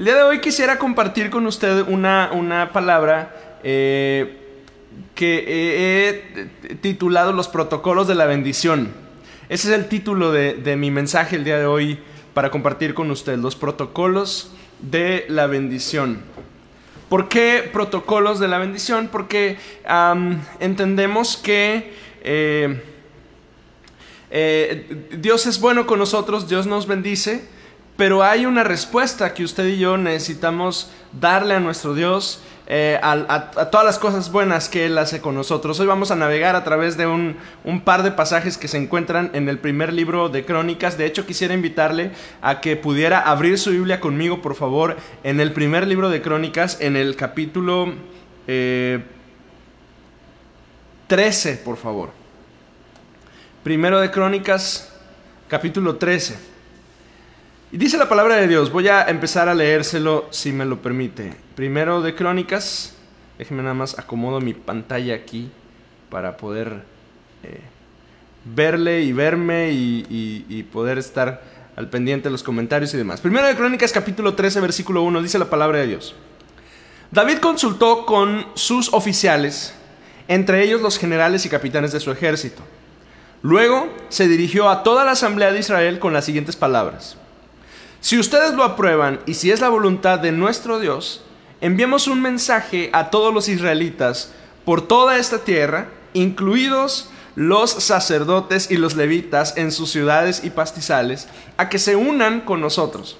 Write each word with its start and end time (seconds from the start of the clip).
El 0.00 0.06
día 0.06 0.14
de 0.14 0.22
hoy 0.22 0.40
quisiera 0.40 0.78
compartir 0.78 1.28
con 1.28 1.44
usted 1.44 1.84
una, 1.86 2.30
una 2.32 2.72
palabra 2.72 3.58
eh, 3.62 4.38
que 5.14 5.44
he 5.46 6.74
titulado 6.76 7.34
Los 7.34 7.48
protocolos 7.48 8.08
de 8.08 8.14
la 8.14 8.24
bendición. 8.24 8.94
Ese 9.50 9.68
es 9.68 9.78
el 9.78 9.88
título 9.90 10.32
de, 10.32 10.54
de 10.54 10.76
mi 10.76 10.90
mensaje 10.90 11.36
el 11.36 11.44
día 11.44 11.58
de 11.58 11.66
hoy 11.66 11.98
para 12.32 12.50
compartir 12.50 12.94
con 12.94 13.10
usted, 13.10 13.36
los 13.36 13.56
protocolos 13.56 14.54
de 14.78 15.26
la 15.28 15.46
bendición. 15.46 16.22
¿Por 17.10 17.28
qué 17.28 17.68
protocolos 17.70 18.40
de 18.40 18.48
la 18.48 18.56
bendición? 18.56 19.10
Porque 19.12 19.58
entendemos 20.60 21.36
que 21.36 21.92
eh, 22.22 22.82
eh, 24.30 25.08
Dios 25.18 25.44
es 25.44 25.60
bueno 25.60 25.86
con 25.86 25.98
nosotros, 25.98 26.48
Dios 26.48 26.66
nos 26.66 26.86
bendice, 26.86 27.59
pero 28.00 28.24
hay 28.24 28.46
una 28.46 28.64
respuesta 28.64 29.34
que 29.34 29.44
usted 29.44 29.66
y 29.66 29.76
yo 29.76 29.98
necesitamos 29.98 30.90
darle 31.20 31.52
a 31.52 31.60
nuestro 31.60 31.92
Dios 31.92 32.40
eh, 32.66 32.98
a, 33.02 33.50
todas 33.70 33.84
las 33.84 33.98
cosas 33.98 34.32
buenas 34.32 34.70
que 34.70 34.86
Él 34.86 34.96
hace 34.96 35.20
con 35.20 35.34
nosotros. 35.34 35.78
Hoy 35.80 35.86
vamos 35.86 36.10
a 36.10 36.16
navegar 36.16 36.56
a 36.56 36.64
través 36.64 36.96
de 36.96 37.06
un, 37.06 37.36
par 37.84 38.02
de 38.02 38.10
pasajes 38.10 38.56
que 38.56 38.68
se 38.68 38.78
encuentran 38.78 39.30
en 39.34 39.50
el 39.50 39.58
primer 39.58 39.92
libro 39.92 40.30
de 40.30 40.46
Crónicas. 40.46 40.96
De 40.96 41.04
hecho, 41.04 41.26
quisiera 41.26 41.52
invitarle 41.52 42.12
a 42.40 42.62
que 42.62 42.74
pudiera 42.74 43.20
abrir 43.20 43.58
su 43.58 43.70
Biblia 43.70 44.00
conmigo, 44.00 44.40
por 44.40 44.54
favor, 44.54 44.96
en 45.22 45.38
el 45.38 45.52
primer 45.52 45.86
libro 45.86 46.08
de 46.08 46.22
Crónicas, 46.22 46.78
en 46.80 46.96
el 46.96 47.16
capítulo 47.16 47.92
13, 48.46 49.04
eh, 51.52 51.60
por 51.62 51.76
favor. 51.76 52.12
Primero 53.62 54.00
de 54.00 54.10
Crónicas, 54.10 54.90
capítulo 55.48 55.96
13. 55.96 56.49
Y 57.72 57.78
dice 57.78 57.98
la 57.98 58.08
palabra 58.08 58.34
de 58.34 58.48
Dios, 58.48 58.72
voy 58.72 58.88
a 58.88 59.04
empezar 59.04 59.48
a 59.48 59.54
leérselo 59.54 60.26
si 60.30 60.50
me 60.50 60.64
lo 60.64 60.82
permite. 60.82 61.32
Primero 61.54 62.02
de 62.02 62.16
Crónicas, 62.16 62.96
déjenme 63.38 63.62
nada 63.62 63.74
más 63.74 63.96
acomodo 63.96 64.40
mi 64.40 64.54
pantalla 64.54 65.14
aquí 65.14 65.52
para 66.10 66.36
poder 66.36 66.82
eh, 67.44 67.60
verle 68.44 69.02
y 69.02 69.12
verme 69.12 69.70
y, 69.70 70.04
y, 70.48 70.62
poder 70.64 70.98
estar 70.98 71.44
al 71.76 71.88
pendiente 71.88 72.24
de 72.24 72.32
los 72.32 72.42
comentarios 72.42 72.92
y 72.92 72.96
demás. 72.96 73.20
Primero 73.20 73.46
de 73.46 73.54
Crónicas 73.54 73.92
capítulo 73.92 74.34
13 74.34 74.58
versículo 74.58 75.02
1 75.02 75.22
dice 75.22 75.38
la 75.38 75.48
palabra 75.48 75.78
de 75.78 75.86
Dios. 75.86 76.16
David 77.12 77.38
consultó 77.38 78.04
con 78.04 78.46
sus 78.54 78.92
oficiales, 78.92 79.74
entre 80.26 80.64
ellos 80.64 80.80
los 80.80 80.98
generales 80.98 81.46
y 81.46 81.48
capitanes 81.48 81.92
de 81.92 82.00
su 82.00 82.10
ejército. 82.10 82.62
Luego 83.42 83.88
se 84.08 84.26
dirigió 84.26 84.68
a 84.68 84.82
toda 84.82 85.04
la 85.04 85.12
asamblea 85.12 85.52
de 85.52 85.60
Israel 85.60 86.00
con 86.00 86.12
las 86.12 86.24
siguientes 86.24 86.56
palabras. 86.56 87.16
Si 88.00 88.18
ustedes 88.18 88.54
lo 88.54 88.64
aprueban 88.64 89.20
y 89.26 89.34
si 89.34 89.50
es 89.50 89.60
la 89.60 89.68
voluntad 89.68 90.18
de 90.18 90.32
nuestro 90.32 90.78
Dios, 90.80 91.22
enviemos 91.60 92.06
un 92.06 92.22
mensaje 92.22 92.88
a 92.94 93.10
todos 93.10 93.32
los 93.34 93.48
israelitas 93.48 94.32
por 94.64 94.80
toda 94.80 95.18
esta 95.18 95.38
tierra, 95.38 95.88
incluidos 96.14 97.10
los 97.34 97.70
sacerdotes 97.70 98.70
y 98.70 98.78
los 98.78 98.96
levitas 98.96 99.56
en 99.58 99.70
sus 99.70 99.90
ciudades 99.90 100.44
y 100.44 100.50
pastizales, 100.50 101.28
a 101.58 101.68
que 101.68 101.78
se 101.78 101.94
unan 101.94 102.40
con 102.40 102.62
nosotros. 102.62 103.18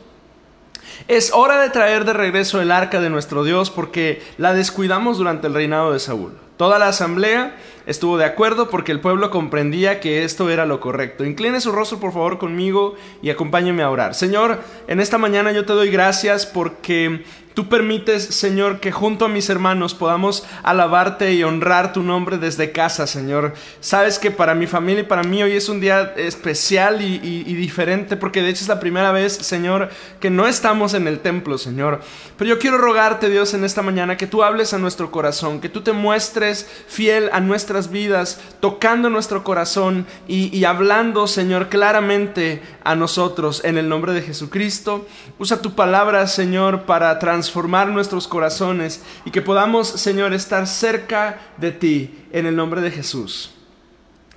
Es 1.09 1.31
hora 1.35 1.61
de 1.61 1.71
traer 1.71 2.07
de 2.07 2.15
regreso 2.15 2.61
el 2.61 2.73
arca 2.73 3.01
de 3.01 3.11
nuestro 3.11 3.45
Dios 3.45 3.71
porque 3.71 4.23
la 4.39 4.55
descuidamos 4.55 5.19
durante 5.19 5.47
el 5.47 5.55
reinado 5.55 5.93
de 5.93 5.99
Saúl. 5.99 6.33
Toda 6.61 6.79
la 6.79 6.89
asamblea 6.89 7.57
estuvo 7.87 8.19
de 8.19 8.27
acuerdo 8.27 8.69
porque 8.69 8.93
el 8.93 9.01
pueblo 9.01 9.31
comprendía 9.31 9.99
que 9.99 10.25
esto 10.25 10.51
era 10.51 10.67
lo 10.67 10.79
correcto. 10.79 11.25
Incline 11.25 11.59
su 11.59 11.73
rostro 11.73 11.99
por 11.99 12.13
favor 12.13 12.37
conmigo 12.37 12.97
y 13.23 13.31
acompáñeme 13.31 13.83
a 13.83 13.89
orar. 13.89 14.15
Señor, 14.15 14.61
en 14.87 15.01
esta 15.01 15.17
mañana 15.17 15.53
yo 15.53 15.65
te 15.65 15.73
doy 15.73 15.91
gracias 15.91 16.45
porque 16.45 17.25
Tú 17.61 17.69
permites, 17.69 18.25
Señor, 18.25 18.81
que 18.81 18.91
junto 18.91 19.27
a 19.27 19.29
mis 19.29 19.51
hermanos 19.51 19.93
podamos 19.93 20.47
alabarte 20.63 21.35
y 21.35 21.45
honrar 21.45 21.93
tu 21.93 22.03
nombre 22.03 22.39
desde 22.39 22.73
casa, 22.73 23.07
Señor. 23.07 23.53
Sabes 23.81 24.19
que 24.19 24.31
para 24.31 24.55
mi 24.55 24.67
familia 24.67 25.03
y 25.03 25.07
para 25.07 25.25
mí 25.25 25.43
hoy 25.43 25.53
es 25.53 25.69
un 25.69 25.79
día 25.79 26.15
especial 26.17 27.03
y, 27.03 27.19
diferente, 27.43 28.17
porque 28.17 28.41
de 28.41 28.49
hecho 28.49 28.63
es 28.63 28.69
la 28.69 28.81
primera 28.81 29.13
vez, 29.13 29.35
Señor, 29.35 29.91
que 30.21 30.31
no 30.31 30.47
estamos 30.47 30.95
en 30.95 31.07
el 31.07 31.19
templo, 31.19 31.59
Señor. 31.59 32.01
Pero 32.39 32.49
yo 32.49 32.59
quiero 32.59 32.79
rogarte, 32.79 33.29
Dios, 33.29 33.53
en 33.53 33.63
esta 33.63 33.83
mañana, 33.83 34.17
que 34.17 34.27
tú 34.27 34.43
hables 34.43 34.73
a 34.73 34.79
nuestro 34.79 35.11
corazón, 35.11 35.61
que 35.61 35.69
tú 35.69 35.83
te 35.83 35.93
muestres 35.93 36.67
fiel 36.89 37.29
a 37.31 37.41
nuestras 37.41 37.91
vidas, 37.91 38.41
tocando 38.61 39.11
nuestro 39.11 39.45
corazón 39.45 40.07
y, 40.27 40.57
y 40.57 40.65
hablando, 40.65 41.27
Señor, 41.27 41.69
claramente 41.69 42.63
a 42.85 42.95
nosotros 42.95 43.61
en 43.67 43.77
el 43.77 43.91
nombre 43.91 44.15
de 44.15 44.23
Jesucristo. 44.23 45.07
Usa 45.39 45.61
tu 45.61 45.75
palabra, 45.75 46.27
Señor, 46.27 46.85
para 46.85 47.19
transformar 47.19 47.50
nuestros 47.89 48.29
corazones 48.29 49.03
y 49.25 49.31
que 49.31 49.43
podamos, 49.43 49.89
Señor, 49.89 50.33
estar 50.33 50.67
cerca 50.67 51.39
de 51.57 51.73
ti 51.73 52.25
en 52.33 52.47
el 52.47 52.57
nombre 52.57 52.81
de 52.81 52.91
Jesús. 52.91 53.53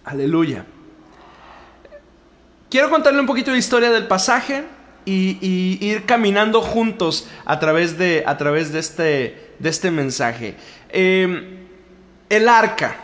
Aleluya. 0.03 0.65
Quiero 2.69 2.89
contarle 2.89 3.19
un 3.19 3.27
poquito 3.27 3.51
de 3.51 3.57
historia 3.57 3.91
del 3.91 4.07
pasaje 4.07 4.63
y, 5.05 5.77
ir 5.81 6.05
caminando 6.05 6.61
juntos 6.61 7.27
a 7.45 7.59
través 7.59 7.97
de, 7.97 8.23
a 8.25 8.37
través 8.37 8.71
de, 8.71 8.79
este, 8.79 9.53
de 9.59 9.69
este 9.69 9.91
mensaje. 9.91 10.55
Em, 10.89 11.59
el 12.29 12.49
arca. 12.49 12.95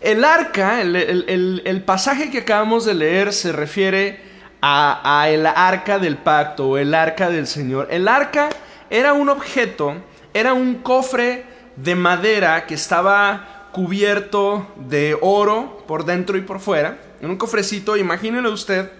El 0.00 0.24
arca, 0.24 0.82
el 0.82 1.82
pasaje 1.86 2.30
que 2.30 2.38
acabamos 2.38 2.84
de 2.84 2.94
leer 2.94 3.32
se 3.32 3.52
refiere 3.52 4.34
a, 4.66 5.28
el 5.28 5.46
arca 5.46 5.98
del 5.98 6.16
pacto 6.16 6.68
o 6.70 6.78
el 6.78 6.94
arca 6.94 7.28
del 7.28 7.46
Señor. 7.46 7.88
El 7.90 8.08
arca 8.08 8.48
era 8.94 9.12
un 9.12 9.28
objeto, 9.28 9.96
era 10.32 10.54
un 10.54 10.76
cofre 10.76 11.44
de 11.74 11.96
madera 11.96 12.64
que 12.64 12.74
estaba 12.74 13.68
cubierto 13.72 14.68
de 14.88 15.18
oro 15.20 15.82
por 15.88 16.04
dentro 16.04 16.38
y 16.38 16.42
por 16.42 16.60
fuera. 16.60 16.98
En 17.20 17.28
un 17.28 17.36
cofrecito, 17.36 17.96
imagínelo 17.96 18.52
usted, 18.52 18.92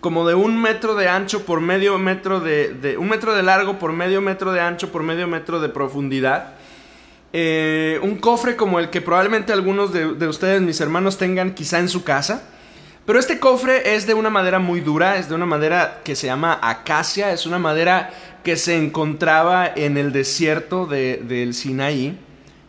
como 0.00 0.26
de 0.26 0.34
un 0.34 0.58
metro 0.58 0.94
de 0.94 1.06
ancho 1.06 1.44
por 1.44 1.60
medio 1.60 1.98
metro 1.98 2.40
de, 2.40 2.96
un 2.98 3.10
metro 3.10 3.34
de 3.34 3.42
largo 3.42 3.78
por 3.78 3.92
medio 3.92 4.22
metro 4.22 4.52
de 4.52 4.60
ancho 4.60 4.90
por 4.90 5.02
medio 5.02 5.28
metro 5.28 5.60
de 5.60 5.68
profundidad. 5.68 6.54
Eh, 7.34 8.00
un 8.02 8.16
cofre 8.16 8.56
como 8.56 8.80
el 8.80 8.88
que 8.88 9.02
probablemente 9.02 9.52
algunos 9.52 9.92
de, 9.92 10.14
de 10.14 10.28
ustedes, 10.28 10.62
mis 10.62 10.80
hermanos, 10.80 11.18
tengan 11.18 11.52
quizá 11.52 11.78
en 11.78 11.90
su 11.90 12.04
casa. 12.04 12.48
Pero 13.08 13.20
este 13.20 13.38
cofre 13.40 13.94
es 13.94 14.06
de 14.06 14.12
una 14.12 14.28
madera 14.28 14.58
muy 14.58 14.82
dura, 14.82 15.16
es 15.16 15.30
de 15.30 15.34
una 15.34 15.46
madera 15.46 16.02
que 16.04 16.14
se 16.14 16.26
llama 16.26 16.58
acacia, 16.60 17.32
es 17.32 17.46
una 17.46 17.58
madera 17.58 18.10
que 18.44 18.58
se 18.58 18.76
encontraba 18.76 19.66
en 19.66 19.96
el 19.96 20.12
desierto 20.12 20.84
del 20.84 21.54
Sinaí. 21.54 22.18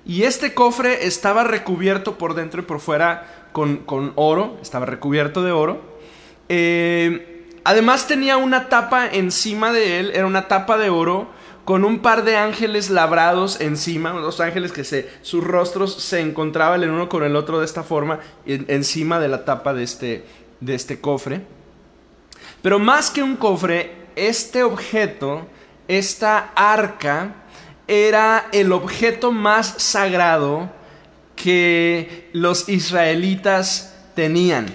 Y 0.05 0.23
este 0.23 0.53
cofre 0.53 1.05
estaba 1.05 1.43
recubierto 1.43 2.17
por 2.17 2.35
dentro 2.35 2.61
y 2.61 2.63
por 2.63 2.79
fuera 2.79 3.49
con, 3.51 3.83
oro, 4.15 4.57
estaba 4.61 4.85
recubierto 4.85 5.43
de 5.43 5.51
oro. 5.51 5.81
Eh, 6.47 7.49
además 7.65 8.07
tenía 8.07 8.37
una 8.37 8.69
tapa 8.69 9.07
encima 9.07 9.73
de 9.73 9.99
él, 9.99 10.11
era 10.15 10.25
una 10.25 10.47
tapa 10.47 10.77
de 10.77 10.89
oro 10.89 11.27
con 11.69 11.85
un 11.85 11.99
par 11.99 12.23
de 12.23 12.35
ángeles 12.35 12.89
labrados 12.89 13.61
encima, 13.61 14.09
dos 14.09 14.39
ángeles 14.39 14.71
que 14.71 14.83
se, 14.83 15.07
sus 15.21 15.43
rostros 15.43 16.01
se 16.01 16.19
encontraban 16.19 16.81
el 16.81 16.89
uno 16.89 17.09
con 17.09 17.23
el 17.23 17.35
otro 17.35 17.59
de 17.59 17.65
esta 17.65 17.83
forma, 17.83 18.21
encima 18.47 19.19
de 19.19 19.27
la 19.27 19.45
tapa 19.45 19.75
de 19.75 19.83
este, 19.83 20.25
de 20.61 20.73
este 20.73 20.99
cofre. 20.99 21.41
Pero 22.63 22.79
más 22.79 23.11
que 23.11 23.21
un 23.21 23.35
cofre, 23.35 24.07
este 24.15 24.63
objeto, 24.63 25.45
esta 25.87 26.53
arca, 26.55 27.35
era 27.87 28.47
el 28.51 28.71
objeto 28.71 29.31
más 29.31 29.75
sagrado 29.77 30.71
que 31.35 32.31
los 32.33 32.67
israelitas 32.67 33.95
tenían. 34.15 34.73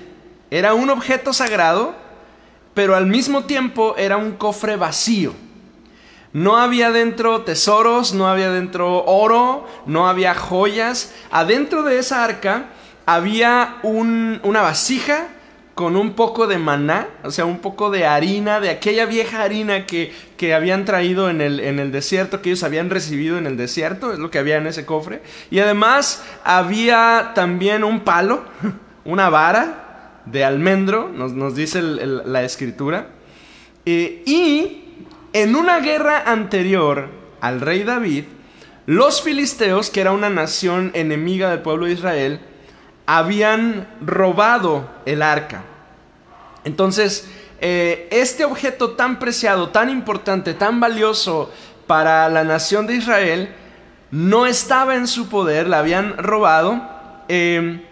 Era 0.49 0.75
un 0.75 0.91
objeto 0.91 1.33
sagrado, 1.33 1.97
pero 2.73 2.95
al 2.95 3.07
mismo 3.07 3.47
tiempo 3.47 3.97
era 3.99 4.17
un 4.17 4.37
cofre 4.37 4.77
vacío. 4.77 5.35
No 6.35 6.57
había 6.57 6.91
dentro 6.91 7.43
tesoros, 7.43 8.13
no 8.13 8.27
había 8.27 8.51
dentro 8.51 9.05
oro, 9.05 9.69
no 9.87 10.09
había 10.09 10.35
joyas. 10.35 11.15
Adentro 11.31 11.85
de 11.85 12.01
esa 12.01 12.25
arca 12.25 12.71
había 13.07 13.77
una 13.85 14.61
vasija 14.61 15.29
con 15.77 15.95
un 15.95 16.15
poco 16.15 16.49
de 16.49 16.59
maná, 16.59 17.07
o 17.23 17.31
sea, 17.31 17.45
un 17.45 17.61
poco 17.61 17.89
de 17.91 18.07
harina, 18.07 18.59
de 18.59 18.71
aquella 18.71 19.07
vieja 19.07 19.45
harina 19.45 19.87
que, 19.87 20.13
que 20.37 20.55
habían 20.55 20.85
traído 20.85 21.31
en 21.31 21.41
el, 21.41 21.61
en 21.61 21.79
el, 21.79 21.93
desierto, 21.93 22.43
que 22.43 22.51
ellos 22.51 22.65
habían 22.65 22.91
recibido 22.91 23.39
en 23.39 23.47
el 23.47 23.57
desierto, 23.57 24.13
es 24.13 24.19
lo 24.19 24.33
que 24.33 24.41
había 24.41 24.57
en 24.57 24.67
ese 24.67 24.85
cofre. 24.85 25.23
Y 25.53 25.61
además 25.61 26.25
había 26.43 27.31
también 27.37 27.85
un 27.85 28.01
palo, 28.01 28.43
una 29.05 29.31
vara 29.31 30.23
de 30.27 30.45
almendro, 30.45 31.09
nos, 31.09 31.55
dice 31.55 31.81
la 31.81 32.43
escritura. 32.43 33.11
Eh, 33.87 34.23
y 34.27 34.84
en 35.35 35.57
una 35.57 35.81
guerra 35.81 36.23
anterior 36.25 37.09
al 37.41 37.61
rey 37.61 37.83
David, 37.83 38.25
los 38.87 39.21
filisteos, 39.21 39.91
que 39.91 40.01
era 40.01 40.13
una 40.13 40.31
nación 40.31 40.93
enemiga 40.95 41.51
del 41.51 41.59
pueblo 41.59 41.87
de 41.87 41.93
Israel, 41.93 42.41
habían 43.05 43.89
robado 44.01 44.89
el 45.05 45.23
arca. 45.23 45.65
Entonces, 46.65 47.29
eh, 47.61 48.09
este 48.13 48.45
objeto 48.45 48.93
tan 48.93 49.19
preciado, 49.19 49.71
tan 49.71 49.91
importante, 49.91 50.55
tan 50.55 50.79
valioso 50.79 51.53
para 51.89 52.29
la 52.29 52.45
nación 52.45 52.87
de 52.87 52.95
Israel, 52.95 53.53
no 54.13 54.47
estaba 54.47 54.95
en 54.95 55.09
su 55.09 55.29
poder, 55.29 55.67
la 55.67 55.81
habían 55.81 56.17
robado. 56.17 56.81
Eh, 57.29 57.85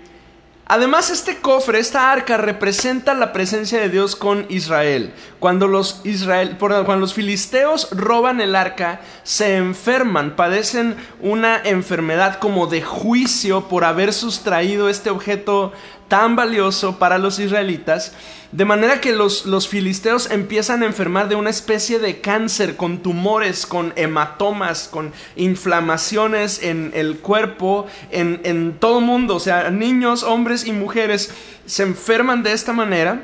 Además, 0.75 1.11
este 1.11 1.37
cofre, 1.37 1.81
esta 1.81 2.11
arca, 2.11 2.39
representa 2.39 3.13
la 3.13 3.35
presencia 3.35 3.79
de 3.79 3.91
Dios 3.91 4.17
con 4.17 4.47
Israel. 4.49 5.13
Cuando 5.39 5.69
los, 5.69 6.01
Israel, 6.05 6.57
cuando 6.59 6.97
los 6.97 7.13
filisteos 7.13 7.91
roban 7.91 8.41
el 8.41 8.57
arca, 8.57 9.03
se 9.23 9.59
enferman, 9.59 10.35
padecen 10.35 10.97
una 11.21 11.61
enfermedad 11.63 12.39
como 12.39 12.69
de 12.69 12.81
juicio 12.81 13.69
por 13.69 13.85
haber 13.85 14.15
sustraído 14.15 14.89
este 14.89 15.11
objeto 15.11 15.75
tan 16.13 16.37
valioso 16.37 16.99
para 16.99 17.17
los 17.17 17.39
israelitas, 17.39 18.13
de 18.53 18.67
manera 18.67 19.01
que 19.01 19.13
los, 19.13 19.47
los, 19.47 19.67
filisteos 19.67 20.31
empiezan 20.31 20.83
a 20.83 20.85
enfermar 20.85 21.31
de 21.31 21.37
una 21.37 21.49
especie 21.49 21.99
de 21.99 22.21
cáncer, 22.21 22.77
con 22.77 22.99
tumores, 22.99 23.65
con 23.65 23.95
hematomas, 23.97 24.89
con 24.89 25.15
inflamaciones 25.37 26.63
en 26.63 26.91
el 26.95 27.21
cuerpo, 27.21 27.87
en, 28.11 28.43
en 28.45 28.75
todo 28.75 29.01
mundo, 29.01 29.37
o 29.37 29.41
sea, 29.41 29.71
niños, 29.71 30.23
hombres 30.23 30.67
y 30.67 30.73
mujeres 30.73 31.33
se 31.65 31.83
enferman 31.83 32.43
de 32.43 32.53
esta 32.53 32.75
manera, 32.75 33.23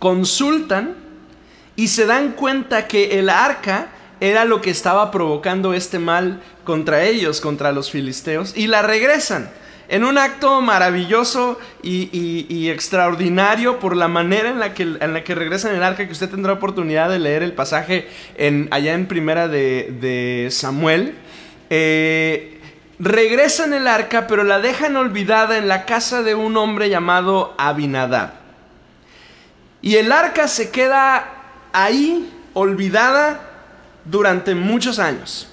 consultan 0.00 0.96
y 1.76 1.86
se 1.86 2.06
dan 2.06 2.32
cuenta 2.32 2.88
que 2.88 3.20
el 3.20 3.30
arca 3.30 3.92
era 4.18 4.44
lo 4.44 4.60
que 4.60 4.70
estaba 4.70 5.12
provocando 5.12 5.74
este 5.74 6.00
mal 6.00 6.42
contra 6.64 7.04
ellos, 7.04 7.40
contra 7.40 7.70
los 7.70 7.92
filisteos, 7.92 8.56
y 8.56 8.66
la 8.66 8.82
regresan 8.82 9.62
en 9.88 10.04
un 10.04 10.18
acto 10.18 10.60
maravilloso 10.60 11.58
y, 11.82 12.68
extraordinario 12.70 13.78
por 13.78 13.96
la 13.96 14.08
manera 14.08 14.48
en 14.48 14.58
la, 14.58 14.74
que, 14.74 14.82
en 14.82 15.12
la 15.12 15.24
que 15.24 15.34
regresan 15.34 15.74
el 15.74 15.82
arca, 15.82 16.06
que 16.06 16.12
usted 16.12 16.30
tendrá 16.30 16.52
oportunidad 16.52 17.08
de 17.10 17.18
leer 17.18 17.42
el 17.42 17.52
pasaje 17.52 18.08
en, 18.36 18.68
allá 18.70 18.94
en 18.94 19.06
primera 19.06 19.48
de, 19.48 20.48
Samuel. 20.50 21.14
Eh, 21.70 22.60
regresan 22.98 23.72
el 23.72 23.86
arca, 23.86 24.26
pero 24.26 24.44
la 24.44 24.60
dejan 24.60 24.96
olvidada 24.96 25.58
en 25.58 25.68
la 25.68 25.84
casa 25.84 26.22
de 26.22 26.34
un 26.34 26.56
hombre 26.56 26.88
llamado 26.88 27.54
Abinadab. 27.58 28.34
Y 29.82 29.96
el 29.96 30.12
arca 30.12 30.46
se 30.46 30.70
queda 30.70 31.28
ahí, 31.72 32.32
olvidada, 32.54 33.40
durante 34.04 34.54
muchos 34.54 34.98
años. 34.98 35.48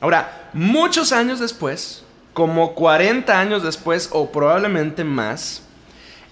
Ahora, 0.00 0.50
muchos 0.52 1.12
años 1.12 1.40
después, 1.40 2.01
como 2.32 2.74
40 2.74 3.38
años 3.38 3.62
después 3.62 4.08
o 4.12 4.30
probablemente 4.30 5.04
más, 5.04 5.62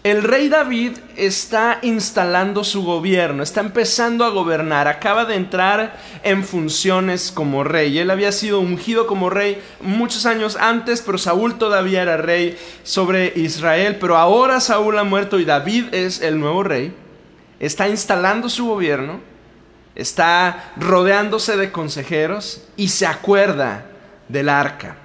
el 0.02 0.22
rey 0.22 0.48
David 0.48 0.92
está 1.16 1.78
instalando 1.82 2.64
su 2.64 2.82
gobierno, 2.82 3.42
está 3.42 3.60
empezando 3.60 4.24
a 4.24 4.30
gobernar, 4.30 4.88
acaba 4.88 5.26
de 5.26 5.34
entrar 5.34 6.00
en 6.22 6.42
funciones 6.42 7.30
como 7.30 7.64
rey. 7.64 7.98
Él 7.98 8.10
había 8.10 8.32
sido 8.32 8.60
ungido 8.60 9.06
como 9.06 9.28
rey 9.28 9.60
muchos 9.82 10.24
años 10.24 10.56
antes, 10.56 11.02
pero 11.02 11.18
Saúl 11.18 11.58
todavía 11.58 12.00
era 12.00 12.16
rey 12.16 12.56
sobre 12.82 13.34
Israel, 13.36 13.98
pero 14.00 14.16
ahora 14.16 14.60
Saúl 14.60 14.96
ha 14.96 15.04
muerto 15.04 15.38
y 15.38 15.44
David 15.44 15.92
es 15.92 16.22
el 16.22 16.40
nuevo 16.40 16.62
rey. 16.62 16.94
Está 17.58 17.86
instalando 17.86 18.48
su 18.48 18.68
gobierno, 18.68 19.20
está 19.94 20.72
rodeándose 20.78 21.58
de 21.58 21.70
consejeros 21.70 22.62
y 22.78 22.88
se 22.88 23.04
acuerda 23.04 23.84
del 24.28 24.48
arca. 24.48 24.96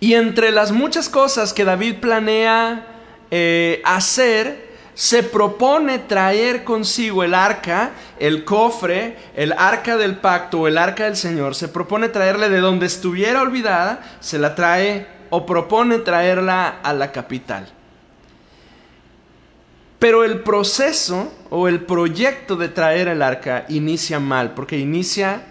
Y 0.00 0.14
entre 0.14 0.50
las 0.50 0.72
muchas 0.72 1.08
cosas 1.08 1.52
que 1.52 1.64
David 1.64 1.96
planea 1.96 2.86
eh, 3.30 3.80
hacer, 3.84 4.66
se 4.94 5.22
propone 5.22 5.98
traer 5.98 6.64
consigo 6.64 7.22
el 7.22 7.34
arca, 7.34 7.90
el 8.18 8.44
cofre, 8.44 9.16
el 9.36 9.52
arca 9.52 9.98
del 9.98 10.16
pacto, 10.16 10.66
el 10.66 10.78
arca 10.78 11.04
del 11.04 11.16
Señor. 11.16 11.54
Se 11.54 11.68
propone 11.68 12.08
traerle 12.08 12.48
de 12.48 12.60
donde 12.60 12.86
estuviera 12.86 13.42
olvidada, 13.42 14.00
se 14.20 14.38
la 14.38 14.54
trae 14.54 15.06
o 15.28 15.44
propone 15.44 15.98
traerla 15.98 16.80
a 16.82 16.94
la 16.94 17.12
capital. 17.12 17.68
Pero 19.98 20.24
el 20.24 20.40
proceso 20.40 21.32
o 21.50 21.68
el 21.68 21.80
proyecto 21.80 22.56
de 22.56 22.68
traer 22.68 23.08
el 23.08 23.20
arca 23.20 23.66
inicia 23.68 24.18
mal, 24.18 24.52
porque 24.54 24.78
inicia 24.78 25.42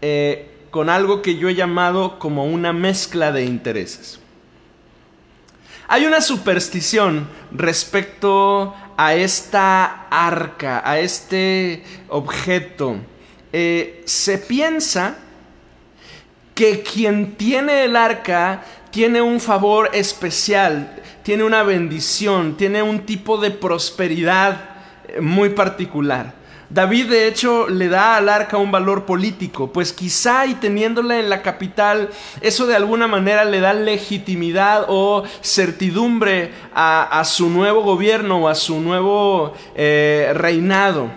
eh, 0.00 0.57
con 0.70 0.90
algo 0.90 1.22
que 1.22 1.36
yo 1.36 1.48
he 1.48 1.54
llamado 1.54 2.18
como 2.18 2.44
una 2.44 2.72
mezcla 2.72 3.32
de 3.32 3.44
intereses. 3.44 4.20
Hay 5.86 6.04
una 6.04 6.20
superstición 6.20 7.26
respecto 7.50 8.74
a 8.96 9.14
esta 9.14 10.06
arca, 10.10 10.82
a 10.84 10.98
este 10.98 11.82
objeto. 12.08 12.96
Eh, 13.52 14.02
se 14.04 14.36
piensa 14.36 15.16
que 16.54 16.82
quien 16.82 17.36
tiene 17.36 17.84
el 17.84 17.96
arca 17.96 18.64
tiene 18.90 19.22
un 19.22 19.40
favor 19.40 19.90
especial, 19.94 21.00
tiene 21.22 21.44
una 21.44 21.62
bendición, 21.62 22.56
tiene 22.56 22.82
un 22.82 23.06
tipo 23.06 23.38
de 23.38 23.50
prosperidad 23.50 24.70
eh, 25.06 25.20
muy 25.20 25.50
particular. 25.50 26.34
David 26.70 27.06
de 27.06 27.26
hecho 27.26 27.66
le 27.68 27.88
da 27.88 28.16
al 28.16 28.28
arca 28.28 28.58
un 28.58 28.70
valor 28.70 29.06
político, 29.06 29.72
pues 29.72 29.94
quizá 29.94 30.44
y 30.44 30.54
teniéndola 30.54 31.18
en 31.18 31.30
la 31.30 31.40
capital, 31.40 32.10
eso 32.42 32.66
de 32.66 32.76
alguna 32.76 33.06
manera 33.06 33.46
le 33.46 33.60
da 33.60 33.72
legitimidad 33.72 34.84
o 34.88 35.24
certidumbre 35.42 36.52
a, 36.74 37.22
su 37.24 37.48
nuevo 37.48 37.82
gobierno 37.82 38.42
o 38.42 38.48
a 38.48 38.54
su 38.54 38.80
nuevo 38.80 39.54
eh, 39.74 40.32
reinado. 40.34 41.08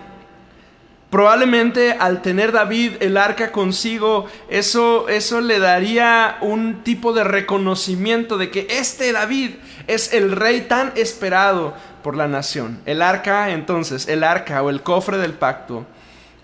Probablemente 1.10 1.92
al 1.92 2.22
tener 2.22 2.52
David 2.52 2.92
el 3.00 3.18
arca 3.18 3.52
consigo, 3.52 4.24
eso, 4.48 5.10
eso 5.10 5.42
le 5.42 5.58
daría 5.58 6.38
un 6.40 6.82
tipo 6.82 7.12
de 7.12 7.22
reconocimiento 7.22 8.38
de 8.38 8.50
que 8.50 8.66
este 8.70 9.12
David 9.12 9.50
es 9.86 10.14
el 10.14 10.32
rey 10.32 10.62
tan 10.62 10.92
esperado 10.96 11.74
por 12.02 12.16
la 12.16 12.28
nación. 12.28 12.80
El 12.86 13.02
arca, 13.02 13.50
entonces, 13.50 14.08
el 14.08 14.24
arca 14.24 14.62
o 14.62 14.70
el 14.70 14.82
cofre 14.82 15.18
del 15.18 15.34
pacto 15.34 15.86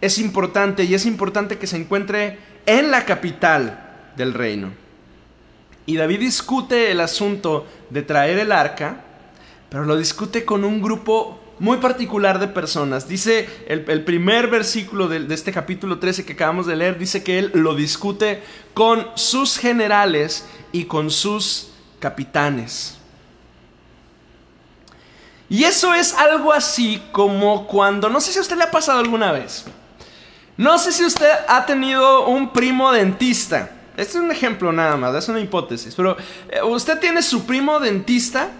es 0.00 0.18
importante 0.18 0.84
y 0.84 0.94
es 0.94 1.06
importante 1.06 1.58
que 1.58 1.66
se 1.66 1.76
encuentre 1.76 2.38
en 2.66 2.90
la 2.90 3.04
capital 3.04 4.12
del 4.16 4.34
reino. 4.34 4.70
Y 5.86 5.96
David 5.96 6.20
discute 6.20 6.90
el 6.90 7.00
asunto 7.00 7.66
de 7.90 8.02
traer 8.02 8.38
el 8.38 8.52
arca, 8.52 9.04
pero 9.70 9.84
lo 9.84 9.96
discute 9.96 10.44
con 10.44 10.64
un 10.64 10.82
grupo 10.82 11.40
muy 11.58 11.78
particular 11.78 12.38
de 12.38 12.48
personas. 12.48 13.08
Dice 13.08 13.48
el, 13.66 14.04
primer 14.04 14.48
versículo 14.48 15.08
de, 15.08 15.32
este 15.32 15.52
capítulo 15.52 15.98
13 15.98 16.24
que 16.24 16.34
acabamos 16.34 16.66
de 16.66 16.76
leer, 16.76 16.98
dice 16.98 17.22
que 17.22 17.38
él 17.38 17.50
lo 17.54 17.74
discute 17.74 18.42
con 18.74 19.08
sus 19.14 19.58
generales 19.58 20.46
y 20.72 20.84
con 20.84 21.10
sus 21.10 21.70
capitanes. 21.98 22.97
Y 25.50 25.64
eso 25.64 25.94
es 25.94 26.14
algo 26.14 26.52
así 26.52 27.02
como 27.10 27.66
cuando, 27.66 28.08
no 28.08 28.20
sé 28.20 28.32
si 28.32 28.38
a 28.38 28.42
usted 28.42 28.56
le 28.56 28.64
ha 28.64 28.70
pasado 28.70 28.98
alguna 28.98 29.32
vez, 29.32 29.64
no 30.58 30.78
sé 30.78 30.92
si 30.92 31.04
usted 31.04 31.30
ha 31.46 31.64
tenido 31.64 32.26
un 32.26 32.52
primo 32.52 32.92
dentista. 32.92 33.70
Este 33.96 34.18
es 34.18 34.24
un 34.24 34.30
ejemplo 34.30 34.72
nada 34.72 34.96
más, 34.96 35.14
es 35.14 35.28
una 35.28 35.40
hipótesis, 35.40 35.94
pero 35.94 36.16
eh, 36.50 36.62
usted 36.62 36.98
tiene 36.98 37.22
su 37.22 37.46
primo 37.46 37.80
dentista 37.80 38.50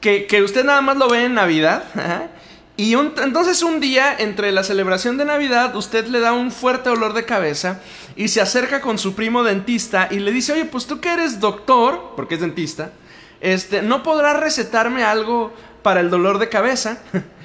que, 0.00 0.42
usted 0.42 0.64
nada 0.64 0.80
más 0.80 0.96
lo 0.96 1.08
ve 1.08 1.24
en 1.24 1.34
Navidad. 1.34 1.84
Y 2.80 2.94
entonces 2.94 3.64
un 3.64 3.80
día, 3.80 4.14
entre 4.16 4.52
la 4.52 4.62
celebración 4.62 5.16
de 5.16 5.24
Navidad, 5.24 5.74
usted 5.74 6.06
le 6.06 6.20
da 6.20 6.32
un 6.32 6.52
fuerte 6.52 6.88
olor 6.88 7.12
de 7.12 7.24
cabeza 7.24 7.80
y 8.14 8.28
se 8.28 8.40
acerca 8.40 8.80
con 8.80 8.98
su 8.98 9.16
primo 9.16 9.42
dentista 9.42 10.06
y 10.12 10.20
le 10.20 10.30
dice, 10.30 10.52
oye, 10.52 10.64
pues 10.64 10.86
tú 10.86 11.00
que 11.00 11.12
eres 11.12 11.40
doctor, 11.40 12.12
porque 12.14 12.36
es 12.36 12.40
dentista, 12.40 12.92
este, 13.40 13.82
¿no 13.82 14.04
podrás 14.04 14.38
recetarme 14.38 15.02
algo 15.02 15.52
para 15.82 16.00
el 16.00 16.10
dolor 16.10 16.38
de 16.38 16.48
cabeza. 16.48 16.98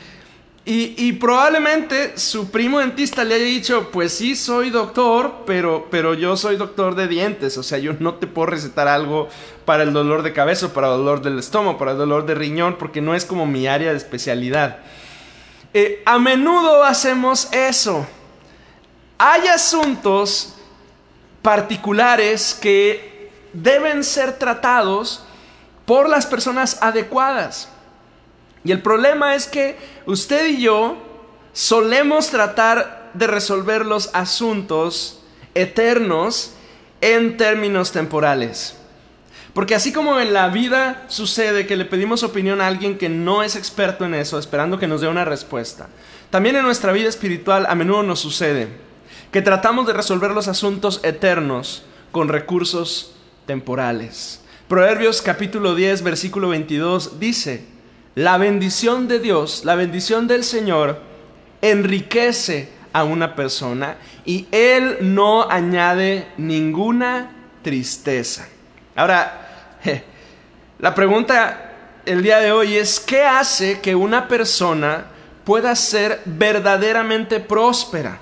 Y, 0.66 1.12
probablemente 1.14 2.18
su 2.18 2.50
primo 2.50 2.80
dentista 2.80 3.26
le 3.26 3.36
haya 3.36 3.44
dicho, 3.44 3.90
pues 3.92 4.14
sí, 4.14 4.34
soy 4.34 4.70
doctor, 4.70 5.44
pero, 5.46 5.88
pero 5.92 6.14
yo 6.14 6.38
soy 6.38 6.56
doctor 6.56 6.96
de 6.96 7.10
dientes, 7.10 7.58
o 7.58 7.64
sea, 7.64 7.80
yo 7.80 7.92
no 8.00 8.14
te 8.14 8.28
puedo 8.28 8.46
recetar 8.46 8.88
algo 8.88 9.28
para 9.66 9.84
el 9.84 9.92
dolor 9.92 10.24
de 10.24 10.32
cabeza, 10.32 10.74
para 10.74 10.88
el 10.88 11.00
dolor 11.00 11.22
del 11.22 11.38
estómago, 11.38 11.78
para 11.78 11.92
el 11.92 11.98
dolor 11.98 12.26
de 12.26 12.36
riñón, 12.36 12.78
porque 12.80 13.02
no 13.02 13.14
es 13.14 13.26
como 13.26 13.46
mi 13.46 13.68
área 13.68 13.92
de 13.92 13.98
especialidad. 13.98 14.78
Eh, 15.74 16.02
a 16.06 16.18
menudo 16.18 16.86
hacemos 16.86 17.52
eso. 17.52 18.08
Hay 19.18 19.48
asuntos 19.48 20.56
particulares 21.42 22.58
que 22.62 23.30
deben 23.52 24.02
ser 24.06 24.40
tratados 24.40 25.26
por 25.86 26.08
las 26.08 26.26
personas 26.26 26.82
adecuadas. 26.82 27.68
Y 28.64 28.72
el 28.72 28.82
problema 28.82 29.36
es 29.36 29.48
que 29.48 29.78
usted 30.06 30.48
y 30.48 30.62
yo 30.62 30.98
solemos 31.52 32.30
tratar 32.30 33.12
de 33.14 33.28
resolver 33.28 33.86
los 33.86 34.10
asuntos 34.14 35.22
eternos 35.54 36.54
en 37.02 37.38
términos 37.38 37.92
temporales. 37.92 38.78
Porque 39.54 39.76
así 39.76 39.94
como 39.94 40.20
en 40.20 40.34
la 40.34 40.48
vida 40.48 41.04
sucede 41.10 41.68
que 41.68 41.76
le 41.76 41.86
pedimos 41.86 42.24
opinión 42.24 42.60
a 42.60 42.68
alguien 42.68 42.98
que 42.98 43.10
no 43.10 43.44
es 43.44 43.56
experto 43.56 44.06
en 44.06 44.16
eso, 44.16 44.40
esperando 44.40 44.80
que 44.80 44.88
nos 44.88 45.02
dé 45.02 45.08
una 45.08 45.26
respuesta, 45.26 45.90
también 46.32 46.56
en 46.56 46.64
nuestra 46.64 46.92
vida 46.92 47.10
espiritual 47.10 47.68
a 47.68 47.76
menudo 47.76 48.02
nos 48.02 48.20
sucede 48.20 48.68
que 49.32 49.42
tratamos 49.42 49.86
de 49.86 49.94
resolver 49.94 50.32
los 50.32 50.48
asuntos 50.48 51.02
eternos 51.04 51.84
con 52.12 52.30
recursos 52.30 53.14
temporales. 53.46 54.42
Proverbios 54.68 55.22
capítulo 55.22 55.76
10, 55.76 56.02
versículo 56.04 56.50
22 56.50 57.20
dice, 57.20 57.73
la 58.16 58.38
bendición 58.38 59.08
de 59.08 59.20
Dios, 59.20 59.64
la 59.66 59.76
bendición 59.76 60.28
del 60.28 60.44
Señor, 60.44 61.00
enriquece 61.62 62.70
a 62.92 63.04
una 63.04 63.36
persona 63.36 63.98
y 64.26 64.48
Él 64.52 64.98
no 65.02 65.50
añade 65.50 66.28
ninguna 66.38 67.32
tristeza. 67.64 68.48
Ahora, 68.96 69.80
la 70.80 70.94
pregunta 70.94 71.72
el 72.06 72.22
día 72.22 72.40
de 72.40 72.52
hoy 72.52 72.76
es, 72.76 73.00
¿qué 73.00 73.24
hace 73.24 73.80
que 73.80 73.96
una 73.96 74.28
persona 74.28 75.06
pueda 75.44 75.76
ser 75.76 76.22
verdaderamente 76.26 77.40
próspera? 77.40 78.20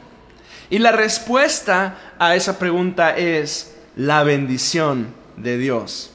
Y 0.69 0.79
la 0.79 0.91
respuesta 0.91 1.97
a 2.17 2.35
esa 2.35 2.57
pregunta 2.57 3.17
es 3.17 3.75
la 3.95 4.23
bendición 4.23 5.13
de 5.35 5.57
Dios. 5.57 6.13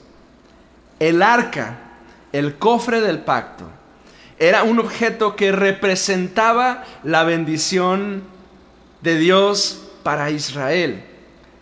El 0.99 1.23
arca, 1.23 1.77
el 2.37 2.57
cofre 2.57 3.01
del 3.01 3.21
pacto, 3.21 3.65
era 4.39 4.63
un 4.63 4.79
objeto 4.79 5.35
que 5.35 5.53
representaba 5.53 6.85
la 7.03 7.25
bendición 7.25 8.23
de 9.01 9.17
Dios 9.17 9.89
para 10.03 10.31
Israel. 10.31 11.03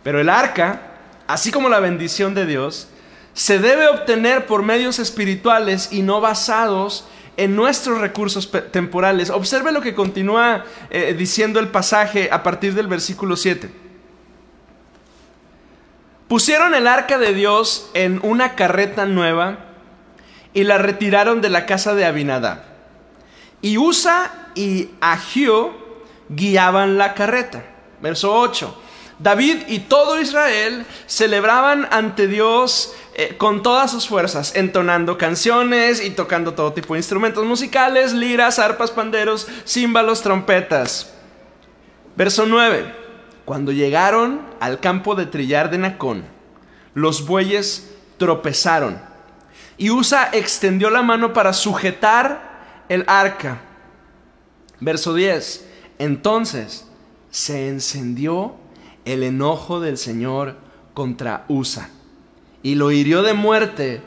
Pero 0.03 0.19
el 0.19 0.29
arca, 0.29 0.81
así 1.27 1.51
como 1.51 1.69
la 1.69 1.79
bendición 1.79 2.35
de 2.35 2.45
Dios, 2.45 2.89
se 3.33 3.59
debe 3.59 3.87
obtener 3.87 4.45
por 4.45 4.63
medios 4.63 4.99
espirituales 4.99 5.89
y 5.91 6.01
no 6.01 6.21
basados 6.21 7.07
en 7.37 7.55
nuestros 7.55 7.99
recursos 7.99 8.49
temporales. 8.71 9.29
Observe 9.29 9.71
lo 9.71 9.81
que 9.81 9.95
continúa 9.95 10.65
eh, 10.89 11.15
diciendo 11.17 11.59
el 11.59 11.69
pasaje 11.69 12.29
a 12.31 12.43
partir 12.43 12.73
del 12.73 12.87
versículo 12.87 13.35
7. 13.35 13.69
Pusieron 16.27 16.73
el 16.73 16.87
arca 16.87 17.17
de 17.17 17.33
Dios 17.33 17.89
en 17.93 18.19
una 18.23 18.55
carreta 18.55 19.05
nueva 19.05 19.64
y 20.55 20.63
la 20.63 20.79
retiraron 20.79 21.41
de 21.41 21.49
la 21.49 21.67
casa 21.67 21.93
de 21.93 22.05
Abinadab. 22.05 22.63
Y 23.61 23.77
Usa 23.77 24.51
y 24.55 24.89
Agio 25.01 25.73
guiaban 26.29 26.97
la 26.97 27.13
carreta. 27.13 27.63
Verso 28.01 28.33
8. 28.33 28.81
David 29.19 29.63
y 29.67 29.79
todo 29.79 30.19
Israel 30.19 30.85
celebraban 31.07 31.87
ante 31.91 32.27
Dios 32.27 32.93
eh, 33.15 33.35
con 33.37 33.63
todas 33.63 33.91
sus 33.91 34.07
fuerzas, 34.07 34.53
entonando 34.55 35.17
canciones 35.17 36.03
y 36.03 36.09
tocando 36.11 36.53
todo 36.53 36.73
tipo 36.73 36.93
de 36.93 36.99
instrumentos 36.99 37.45
musicales, 37.45 38.13
liras, 38.13 38.57
arpas, 38.57 38.91
panderos, 38.91 39.47
címbalos, 39.65 40.21
trompetas. 40.21 41.13
Verso 42.15 42.45
9. 42.45 42.93
Cuando 43.43 43.73
llegaron 43.73 44.41
al 44.61 44.79
campo 44.79 45.15
de 45.15 45.25
trillar 45.25 45.69
de 45.69 45.79
Nacón, 45.79 46.23
los 46.93 47.25
bueyes 47.25 47.93
tropezaron 48.17 49.14
y 49.77 49.89
Usa 49.89 50.29
extendió 50.31 50.89
la 50.89 51.01
mano 51.01 51.33
para 51.33 51.53
sujetar 51.53 52.85
el 52.89 53.03
arca. 53.07 53.61
Verso 54.79 55.13
10. 55.13 55.67
Entonces 55.99 56.85
se 57.29 57.67
encendió 57.67 58.55
el 59.03 59.23
enojo 59.23 59.79
del 59.79 59.97
Señor 59.97 60.57
contra 60.93 61.45
Usa 61.47 61.89
y 62.63 62.75
lo 62.75 62.91
hirió 62.91 63.21
de 63.21 63.33
muerte 63.33 64.01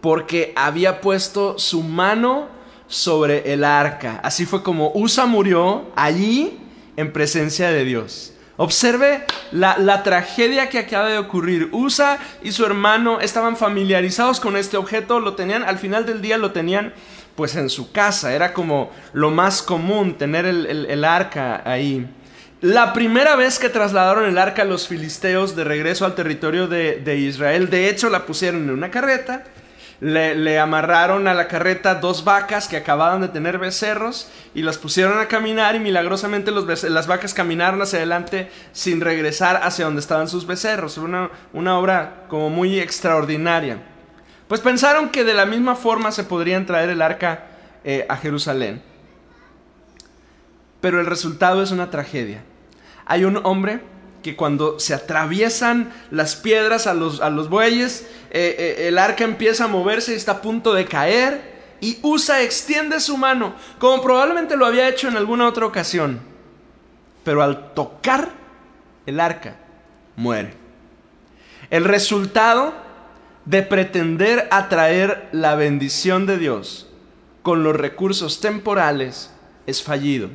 porque 0.00 0.52
había 0.54 1.00
puesto 1.00 1.58
su 1.58 1.82
mano 1.82 2.48
sobre 2.86 3.52
el 3.52 3.64
arca. 3.64 4.20
Así 4.22 4.44
fue 4.44 4.62
como 4.62 4.92
Usa 4.94 5.26
murió 5.26 5.90
allí 5.96 6.60
en 6.96 7.12
presencia 7.12 7.70
de 7.70 7.84
Dios. 7.84 8.33
Observe 8.56 9.24
la, 9.52 9.76
la, 9.78 10.02
tragedia 10.02 10.68
que 10.68 10.78
acaba 10.78 11.08
de 11.08 11.18
ocurrir. 11.18 11.68
Usa 11.72 12.18
y 12.42 12.52
su 12.52 12.64
hermano 12.64 13.20
estaban 13.20 13.56
familiarizados 13.56 14.38
con 14.38 14.56
este 14.56 14.76
objeto, 14.76 15.20
lo 15.20 15.34
tenían, 15.34 15.64
al 15.64 15.78
final 15.78 16.06
del 16.06 16.22
día 16.22 16.38
lo 16.38 16.52
tenían 16.52 16.92
pues 17.34 17.56
en 17.56 17.68
su 17.68 17.90
casa, 17.90 18.32
era 18.32 18.52
como 18.52 18.92
lo 19.12 19.32
más 19.32 19.60
común 19.60 20.16
tener 20.16 20.46
el 20.46 21.04
arca 21.04 21.62
ahí. 21.64 22.06
La 22.64 22.94
primera 22.94 23.36
vez 23.36 23.58
que 23.58 23.68
trasladaron 23.68 24.24
el 24.24 24.38
arca 24.38 24.62
a 24.62 24.64
los 24.64 24.88
filisteos 24.88 25.54
de 25.54 25.64
regreso 25.64 26.06
al 26.06 26.14
territorio 26.14 26.66
de, 26.66 27.18
Israel, 27.18 27.68
de 27.68 27.90
hecho 27.90 28.08
la 28.08 28.24
pusieron 28.24 28.62
en 28.62 28.70
una 28.70 28.90
carreta, 28.90 29.44
le, 30.00 30.58
amarraron 30.58 31.28
a 31.28 31.34
la 31.34 31.48
carreta 31.48 31.94
dos 31.96 32.24
vacas 32.24 32.68
que 32.68 32.76
acababan 32.76 33.20
de 33.20 33.28
tener 33.28 33.58
becerros 33.58 34.28
y 34.54 34.62
las 34.62 34.78
pusieron 34.78 35.18
a 35.18 35.28
caminar 35.28 35.76
y 35.76 35.80
milagrosamente 35.80 36.50
las 36.50 37.06
vacas 37.06 37.34
caminaron 37.34 37.80
hacia 37.82 37.98
adelante 37.98 38.50
sin 38.72 39.00
regresar 39.00 39.60
hacia 39.62 39.84
donde 39.84 40.00
estaban 40.00 40.28
sus 40.28 40.46
becerros. 40.46 40.98
Una, 40.98 41.78
obra 41.78 42.24
como 42.28 42.50
muy 42.50 42.78
extraordinaria. 42.80 43.78
Pues 44.48 44.60
pensaron 44.60 45.08
que 45.08 45.24
de 45.24 45.34
la 45.34 45.46
misma 45.46 45.74
forma 45.74 46.12
se 46.12 46.24
podrían 46.24 46.66
traer 46.66 46.90
el 46.90 47.02
arca 47.02 47.46
eh, 47.84 48.04
a 48.08 48.16
Jerusalén. 48.16 48.82
Pero 50.80 51.00
el 51.00 51.06
resultado 51.06 51.62
es 51.62 51.70
una 51.70 51.90
tragedia. 51.90 52.42
Hay 53.06 53.24
un 53.24 53.40
hombre 53.44 53.80
que 54.24 54.36
cuando 54.36 54.80
se 54.80 54.94
atraviesan 54.94 55.92
las 56.10 56.34
piedras 56.34 56.86
a 56.86 56.94
los, 56.94 57.20
a 57.20 57.28
los 57.28 57.50
bueyes, 57.50 58.06
eh, 58.30 58.56
eh, 58.58 58.88
el 58.88 58.96
arca 58.96 59.22
empieza 59.22 59.64
a 59.64 59.68
moverse 59.68 60.12
y 60.12 60.16
está 60.16 60.32
a 60.32 60.40
punto 60.40 60.72
de 60.72 60.86
caer. 60.86 61.52
Y 61.82 61.98
Usa 62.00 62.40
extiende 62.40 63.00
su 63.00 63.18
mano, 63.18 63.54
como 63.78 64.02
probablemente 64.02 64.56
lo 64.56 64.64
había 64.64 64.88
hecho 64.88 65.08
en 65.08 65.18
alguna 65.18 65.46
otra 65.46 65.66
ocasión. 65.66 66.20
Pero 67.22 67.42
al 67.42 67.74
tocar 67.74 68.30
el 69.04 69.20
arca, 69.20 69.56
muere. 70.16 70.54
El 71.68 71.84
resultado 71.84 72.72
de 73.44 73.62
pretender 73.62 74.48
atraer 74.50 75.28
la 75.32 75.54
bendición 75.54 76.24
de 76.24 76.38
Dios 76.38 76.88
con 77.42 77.62
los 77.62 77.76
recursos 77.76 78.40
temporales 78.40 79.30
es 79.66 79.82
fallido. 79.82 80.30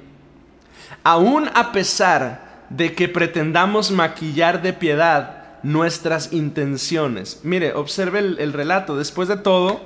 Aún 1.04 1.50
a 1.56 1.72
pesar 1.72 2.49
de 2.70 2.94
que 2.94 3.08
pretendamos 3.08 3.92
maquillar 3.92 4.62
de 4.62 4.74
piedad 4.74 5.40
nuestras 5.64 6.32
intenciones. 6.34 7.42
Mire, 7.44 7.74
observe 7.74 8.20
el, 8.20 8.54
relato. 8.54 8.96
Después 8.98 9.28
de 9.28 9.38
todo, 9.38 9.82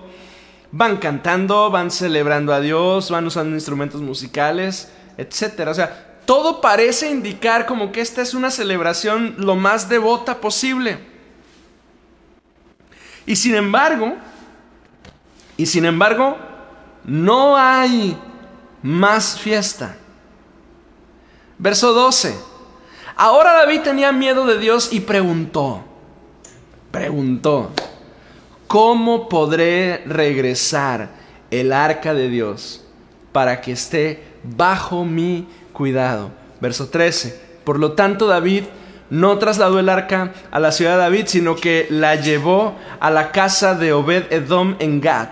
van 0.72 0.98
cantando, 0.98 1.70
van 1.72 1.92
celebrando 1.92 2.54
a 2.54 2.60
Dios, 2.60 3.10
van 3.10 3.26
usando 3.26 3.56
instrumentos 3.56 4.02
musicales, 4.02 4.92
etc. 5.18 5.68
O 5.68 5.74
sea, 5.74 6.20
todo 6.26 6.62
parece 6.62 7.10
indicar 7.10 7.66
como 7.66 7.92
que 7.92 8.02
esta 8.02 8.22
es 8.22 8.34
una 8.34 8.52
celebración 8.52 9.36
lo 9.38 9.56
más 9.56 9.90
devota 9.90 10.40
posible. 10.40 11.00
Y 13.26 13.36
sin 13.36 13.56
embargo, 13.56 14.16
y 15.58 15.66
sin 15.66 15.86
embargo, 15.86 16.38
no 17.06 17.58
hay 17.58 18.18
más 18.82 19.40
fiesta. 19.40 19.96
Verso 21.58 21.94
12. 21.94 22.53
Ahora 23.24 23.54
David 23.54 23.84
tenía 23.84 24.12
miedo 24.12 24.46
de 24.46 24.60
Dios 24.60 24.92
y 24.92 25.00
preguntó, 25.00 25.82
preguntó, 26.92 27.72
¿cómo 28.68 29.30
podré 29.30 30.04
regresar 30.06 31.08
el 31.50 31.72
arca 31.72 32.14
de 32.14 32.28
Dios 32.28 32.84
para 33.32 33.62
que 33.62 33.72
esté 33.72 34.22
bajo 34.44 35.06
mi 35.06 35.48
cuidado? 35.72 36.32
Verso 36.60 36.90
13. 36.90 37.40
Por 37.64 37.80
lo 37.80 37.94
tanto, 37.94 38.28
David 38.28 38.66
no 39.10 39.38
trasladó 39.38 39.80
el 39.80 39.88
arca 39.88 40.34
a 40.52 40.60
la 40.60 40.74
ciudad 40.74 40.96
de 40.96 41.04
David, 41.04 41.28
sino 41.28 41.56
que 41.56 41.88
la 41.90 42.16
llevó 42.16 42.76
a 43.00 43.10
la 43.10 43.32
casa 43.32 43.74
de 43.74 43.94
Obed 43.94 44.34
Edom 44.34 44.76
en 44.80 45.00
Gad. 45.00 45.30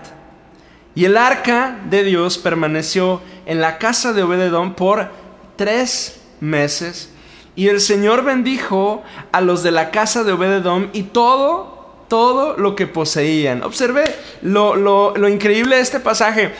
Y 0.94 1.04
el 1.04 1.18
arca 1.18 1.78
de 1.90 2.04
Dios 2.04 2.38
permaneció 2.38 3.20
en 3.44 3.60
la 3.60 3.76
casa 3.76 4.14
de 4.14 4.22
Obed 4.22 4.40
Edom 4.40 4.76
por 4.76 5.10
tres 5.56 6.22
meses 6.40 7.11
y 7.54 7.68
el 7.68 7.80
Señor 7.80 8.24
bendijo 8.24 9.02
a 9.30 9.40
los 9.40 9.62
de 9.62 9.70
la 9.70 9.90
casa 9.90 10.24
de 10.24 10.32
Obededom 10.32 10.88
y 10.92 11.04
todo, 11.04 12.04
todo 12.08 12.56
lo 12.56 12.74
que 12.74 12.86
poseían. 12.86 13.62
Observe 13.62 14.04
lo, 14.40 15.28
increíble 15.28 15.76
de 15.76 15.82
este 15.82 16.00
pasaje. 16.00 16.52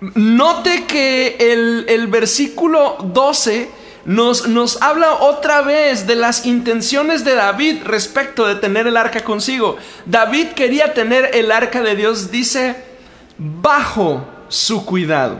Note 0.00 0.84
que 0.86 1.36
el, 1.86 2.06
versículo 2.06 2.96
12 3.02 3.68
nos, 4.06 4.48
nos, 4.48 4.80
habla 4.80 5.16
otra 5.16 5.60
vez 5.60 6.06
de 6.06 6.16
las 6.16 6.46
intenciones 6.46 7.22
de 7.22 7.34
David 7.34 7.82
respecto 7.84 8.46
de 8.46 8.54
tener 8.54 8.86
el 8.86 8.96
arca 8.96 9.22
consigo. 9.22 9.76
David 10.06 10.48
quería 10.48 10.94
tener 10.94 11.30
el 11.34 11.52
arca 11.52 11.82
de 11.82 11.96
Dios, 11.96 12.30
dice, 12.30 12.76
bajo 13.36 14.26
su 14.48 14.86
cuidado. 14.86 15.38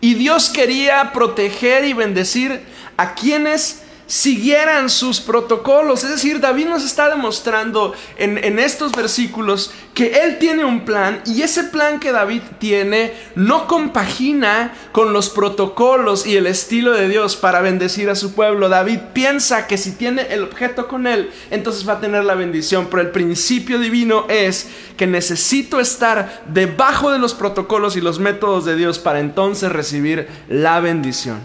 Y 0.00 0.14
Dios 0.14 0.48
quería 0.48 1.12
proteger 1.12 1.84
y 1.84 1.92
bendecir 1.92 2.62
a 2.96 3.14
quienes 3.14 3.82
siguieran 4.10 4.90
sus 4.90 5.20
protocolos. 5.20 6.02
Es 6.02 6.10
decir, 6.10 6.40
David 6.40 6.66
nos 6.66 6.84
está 6.84 7.08
demostrando 7.08 7.94
en, 8.18 8.58
estos 8.58 8.90
versículos 8.90 9.70
que 9.94 10.24
él 10.24 10.38
tiene 10.40 10.64
un 10.64 10.84
plan 10.84 11.22
y 11.24 11.42
ese 11.42 11.62
plan 11.62 12.00
que 12.00 12.10
David 12.10 12.42
tiene 12.58 13.12
no 13.36 13.68
compagina 13.68 14.74
con 14.90 15.12
los 15.12 15.30
protocolos 15.30 16.26
y 16.26 16.36
el 16.36 16.48
estilo 16.48 16.92
de 16.92 17.08
Dios 17.08 17.36
para 17.36 17.60
bendecir 17.60 18.10
a 18.10 18.16
su 18.16 18.34
pueblo. 18.34 18.68
David 18.68 18.98
piensa 19.12 19.68
que 19.68 19.78
si 19.78 19.92
tiene 19.92 20.22
el 20.30 20.42
objeto 20.42 20.88
con 20.88 21.06
él, 21.06 21.30
entonces 21.52 21.88
va 21.88 21.92
a 21.94 22.00
tener 22.00 22.24
la 22.24 22.34
bendición, 22.34 22.88
pero 22.90 23.02
el 23.02 23.10
principio 23.10 23.78
divino 23.78 24.26
es 24.28 24.70
que 24.96 25.06
necesito 25.06 25.78
estar 25.78 26.42
debajo 26.48 27.12
de 27.12 27.20
los 27.20 27.32
protocolos 27.32 27.94
y 27.94 28.00
los 28.00 28.18
métodos 28.18 28.64
de 28.64 28.74
Dios 28.74 28.98
para 28.98 29.20
entonces 29.20 29.70
recibir 29.70 30.26
la 30.48 30.80
bendición. 30.80 31.38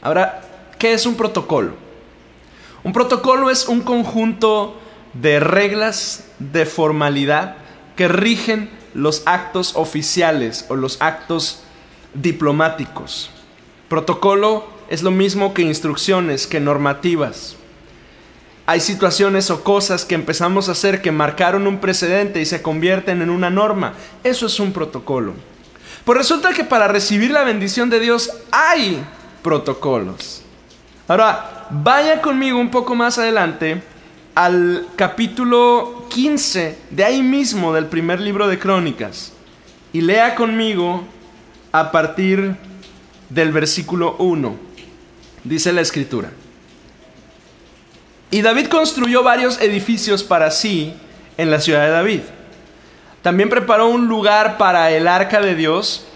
Ahora, 0.00 0.42
¿Qué 0.80 0.94
es 0.94 1.04
un 1.04 1.14
protocolo? 1.14 1.74
Un 2.84 2.94
protocolo 2.94 3.50
es 3.50 3.68
un 3.68 3.82
conjunto 3.82 4.80
de 5.12 5.38
reglas 5.38 6.24
de 6.38 6.64
formalidad 6.64 7.56
que 7.96 8.08
rigen 8.08 8.70
los 8.94 9.22
actos 9.26 9.76
oficiales 9.76 10.64
o 10.70 10.76
los 10.76 11.02
actos 11.02 11.60
diplomáticos. 12.14 13.30
Protocolo 13.90 14.68
es 14.88 15.02
lo 15.02 15.10
mismo 15.10 15.52
que 15.52 15.60
instrucciones, 15.60 16.46
que 16.46 16.60
normativas. 16.60 17.56
Hay 18.64 18.80
situaciones 18.80 19.50
o 19.50 19.62
cosas 19.62 20.06
que 20.06 20.14
empezamos 20.14 20.70
a 20.70 20.72
hacer 20.72 21.02
que 21.02 21.12
marcaron 21.12 21.66
un 21.66 21.78
precedente 21.78 22.40
y 22.40 22.46
se 22.46 22.62
convierten 22.62 23.20
en 23.20 23.28
una 23.28 23.50
norma. 23.50 23.92
Eso 24.24 24.46
es 24.46 24.58
un 24.58 24.72
protocolo. 24.72 25.34
Pues 26.06 26.16
resulta 26.16 26.54
que 26.54 26.64
para 26.64 26.88
recibir 26.88 27.32
la 27.32 27.44
bendición 27.44 27.90
de 27.90 28.00
Dios 28.00 28.30
hay 28.50 29.04
protocolos. 29.42 30.44
Ahora, 31.10 31.66
vaya 31.70 32.22
conmigo 32.22 32.56
un 32.60 32.70
poco 32.70 32.94
más 32.94 33.18
adelante 33.18 33.82
al 34.36 34.86
capítulo 34.94 36.06
15 36.08 36.78
de 36.88 37.04
ahí 37.04 37.20
mismo 37.20 37.72
del 37.74 37.86
primer 37.86 38.20
libro 38.20 38.46
de 38.46 38.60
Crónicas 38.60 39.32
y 39.92 40.02
lea 40.02 40.36
conmigo 40.36 41.02
a 41.72 41.90
partir 41.90 42.54
del 43.28 43.50
versículo 43.50 44.14
1. 44.20 44.54
Dice 45.42 45.72
la 45.72 45.80
escritura. 45.80 46.30
Y 48.30 48.42
David 48.42 48.68
construyó 48.68 49.24
varios 49.24 49.60
edificios 49.60 50.22
para 50.22 50.52
sí 50.52 50.94
en 51.36 51.50
la 51.50 51.58
ciudad 51.58 51.86
de 51.86 51.90
David. 51.90 52.20
También 53.22 53.48
preparó 53.48 53.88
un 53.88 54.06
lugar 54.06 54.58
para 54.58 54.92
el 54.92 55.08
arca 55.08 55.40
de 55.40 55.56
Dios 55.56 56.06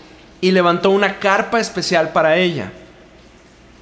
y 0.41 0.53
levantó 0.53 0.91
una 0.91 1.19
carpa 1.19 1.59
especial 1.59 2.13
para 2.13 2.37
ella. 2.37 2.71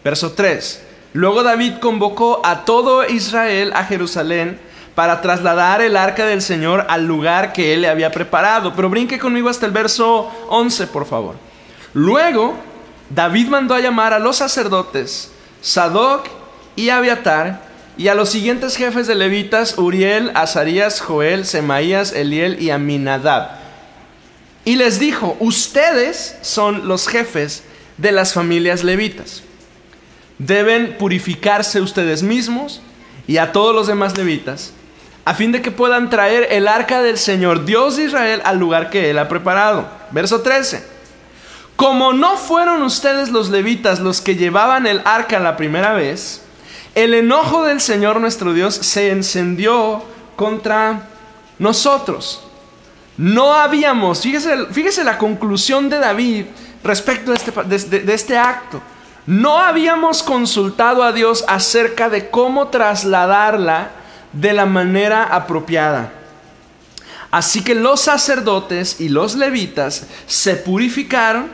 Verso 0.02 0.33
3. 0.33 0.87
Luego 1.14 1.42
David 1.42 1.75
convocó 1.81 2.40
a 2.45 2.64
todo 2.64 3.07
Israel 3.07 3.73
a 3.75 3.85
Jerusalén 3.85 4.59
para 4.95 5.21
trasladar 5.21 5.83
el 5.83 5.97
arca 5.97 6.25
del 6.26 6.40
Señor 6.40 6.87
al 6.88 7.07
lugar 7.07 7.52
que 7.52 7.75
él 7.75 7.83
le 7.83 7.88
había 7.88 8.11
preparado. 8.11 8.75
Pero 8.75 8.88
brinque 8.88 9.19
conmigo 9.19 9.49
hasta 9.49 9.66
el 9.66 9.73
verso 9.73 10.31
11, 10.49 10.87
por 10.87 11.07
favor. 11.07 11.37
Luego 11.92 12.54
David 13.11 13.49
mandó 13.49 13.75
a 13.75 13.81
llamar 13.81 14.14
a 14.14 14.19
los 14.19 14.37
sacerdotes 14.37 15.31
Sadoc 15.61 16.28
y 16.76 16.88
Abiatar 16.88 17.61
y 17.99 18.09
a 18.09 18.14
los 18.14 18.31
siguientes 18.31 18.76
jefes 18.76 19.07
de 19.07 19.14
levitas, 19.14 19.76
Uriel, 19.76 20.33
Azarías, 20.35 21.02
Joel, 21.02 21.45
Semaías, 21.45 22.12
Eliel 22.12 22.61
y 22.61 22.71
Aminadab. 22.71 23.61
Y 24.64 24.76
les 24.76 24.99
dijo, 24.99 25.37
ustedes 25.40 26.38
son 26.40 26.88
los 26.88 27.07
jefes 27.07 27.64
de 27.99 28.12
las 28.12 28.33
familias 28.33 28.83
levitas 28.83 29.42
deben 30.39 30.97
purificarse 30.99 31.81
ustedes 31.81 32.23
mismos 32.23 32.81
y 33.27 33.37
a 33.37 33.53
todos 33.53 33.75
los 33.75 33.87
demás 33.87 34.17
levitas, 34.17 34.73
a 35.25 35.35
fin 35.35 35.53
de 35.53 35.62
que 35.62 35.71
puedan 35.71 36.11
traer 36.11 36.49
el 36.51 36.67
arca 36.67 37.03
del 37.03 37.19
Señor 37.19 37.65
Dios 37.65 37.97
de 37.97 38.05
Israel 38.05 38.43
al 38.45 38.59
lugar 38.59 38.91
que 38.91 39.11
Él 39.11 39.19
ha 39.19 39.29
preparado. 39.29 39.89
Verso 40.11 40.43
13. 40.43 40.85
Como 41.77 42.12
no 42.12 42.37
fueron 42.37 42.83
ustedes 42.83 43.31
los 43.31 43.51
levitas 43.51 44.01
los 44.01 44.21
que 44.21 44.37
llevaban 44.37 44.87
el 44.87 45.01
arca 45.05 45.39
la 45.39 45.57
primera 45.57 45.93
vez, 45.93 46.43
el 46.95 47.15
enojo 47.15 47.65
del 47.65 47.81
Señor 47.81 48.21
nuestro 48.21 48.53
Dios 48.53 48.75
se 48.75 49.11
encendió 49.11 50.05
contra 50.37 51.09
nosotros. 51.59 52.43
No 53.17 53.54
habíamos, 53.54 54.23
fíjese, 54.23 55.04
la 55.04 55.19
conclusión 55.19 55.89
de 55.89 55.99
David 55.99 56.47
respecto 56.83 57.33
este, 57.33 57.52
de 58.00 58.15
este 58.15 58.37
acto 58.37 58.83
no 59.26 59.58
habíamos 59.58 60.23
consultado 60.23 61.02
a 61.02 61.13
Dios 61.13 61.45
acerca 61.47 62.08
de 62.08 62.30
cómo 62.30 62.69
trasladarla 62.69 63.91
de 64.32 64.52
la 64.52 64.67
manera 64.67 65.25
apropiada. 65.25 66.13
Así 67.30 67.63
que 67.63 67.75
los 67.75 68.00
sacerdotes 68.00 69.00
y 69.00 69.08
los 69.08 69.37
levitas 69.37 70.06
se 70.26 70.56
purificaron 70.56 71.50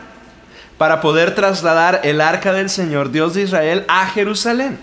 para 0.76 1.00
poder 1.00 1.34
trasladar 1.34 2.00
el 2.04 2.20
arca 2.20 2.52
del 2.52 2.70
Señor 2.70 3.10
Dios 3.10 3.34
de 3.34 3.42
Israel 3.42 3.84
a 3.88 4.06
Jerusalén. 4.06 4.78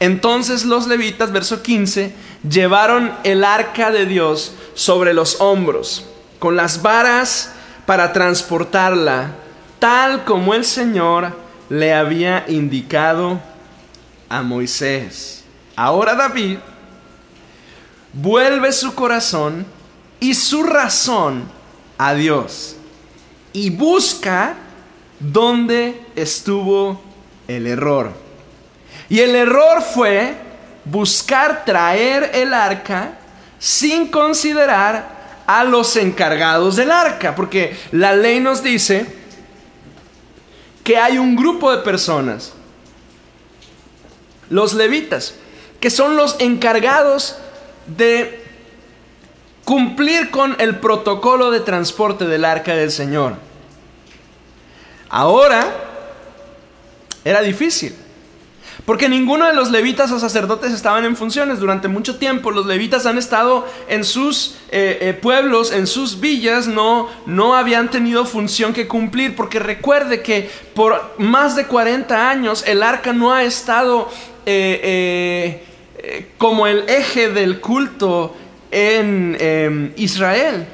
Entonces 0.00 0.64
los 0.64 0.86
levitas, 0.88 1.32
verso 1.32 1.62
15, 1.62 2.12
llevaron 2.48 3.12
el 3.24 3.44
arca 3.44 3.90
de 3.90 4.04
Dios 4.04 4.54
sobre 4.74 5.14
los 5.14 5.40
hombros, 5.40 6.06
con 6.38 6.56
las 6.56 6.82
varas 6.82 7.52
para 7.86 8.12
transportarla, 8.12 9.30
tal 9.78 10.24
como 10.24 10.52
el 10.52 10.64
Señor 10.64 11.45
le 11.68 11.92
había 11.92 12.44
indicado 12.48 13.40
a 14.28 14.42
Moisés. 14.42 15.44
Ahora 15.74 16.14
David 16.14 16.58
vuelve 18.12 18.72
su 18.72 18.94
corazón 18.94 19.66
y 20.20 20.34
su 20.34 20.62
razón 20.62 21.44
a 21.98 22.14
Dios 22.14 22.76
y 23.52 23.70
busca 23.70 24.54
dónde 25.18 26.00
estuvo 26.14 27.00
el 27.48 27.66
error. 27.66 28.12
Y 29.08 29.20
el 29.20 29.34
error 29.34 29.82
fue 29.82 30.34
buscar 30.84 31.64
traer 31.64 32.30
el 32.34 32.52
arca 32.52 33.18
sin 33.58 34.08
considerar 34.08 35.16
a 35.46 35.64
los 35.64 35.96
encargados 35.96 36.76
del 36.76 36.90
arca, 36.90 37.34
porque 37.34 37.76
la 37.92 38.14
ley 38.14 38.40
nos 38.40 38.62
dice 38.62 39.06
que 40.86 40.98
hay 40.98 41.18
un 41.18 41.34
grupo 41.34 41.72
de 41.72 41.78
personas, 41.78 42.52
los 44.48 44.72
levitas, 44.72 45.34
que 45.80 45.90
son 45.90 46.16
los 46.16 46.36
encargados 46.38 47.38
de 47.88 48.40
cumplir 49.64 50.30
con 50.30 50.54
el 50.60 50.78
protocolo 50.78 51.50
de 51.50 51.58
transporte 51.58 52.24
del 52.26 52.44
arca 52.44 52.76
del 52.76 52.92
Señor. 52.92 53.34
Ahora 55.08 55.74
era 57.24 57.42
difícil. 57.42 57.96
Porque 58.84 59.08
ninguno 59.08 59.46
de 59.46 59.54
los 59.54 59.70
levitas 59.70 60.12
o 60.12 60.20
sacerdotes 60.20 60.72
estaban 60.72 61.04
en 61.04 61.16
funciones. 61.16 61.58
Durante 61.58 61.88
mucho 61.88 62.18
tiempo 62.18 62.50
los 62.50 62.66
levitas 62.66 63.06
han 63.06 63.18
estado 63.18 63.66
en 63.88 64.04
sus 64.04 64.56
eh, 64.70 64.98
eh, 65.00 65.12
pueblos, 65.14 65.72
en 65.72 65.86
sus 65.86 66.20
villas, 66.20 66.66
no, 66.66 67.08
no 67.26 67.54
habían 67.54 67.90
tenido 67.90 68.24
función 68.24 68.72
que 68.72 68.86
cumplir. 68.86 69.34
Porque 69.34 69.58
recuerde 69.58 70.22
que 70.22 70.50
por 70.74 71.14
más 71.18 71.56
de 71.56 71.66
40 71.66 72.28
años 72.28 72.64
el 72.66 72.82
arca 72.82 73.12
no 73.12 73.32
ha 73.32 73.44
estado 73.44 74.08
eh, 74.44 75.64
como 76.38 76.66
el 76.66 76.88
eje 76.88 77.30
del 77.30 77.60
culto 77.60 78.36
en 78.70 79.36
em, 79.40 79.92
Israel. 79.96 80.66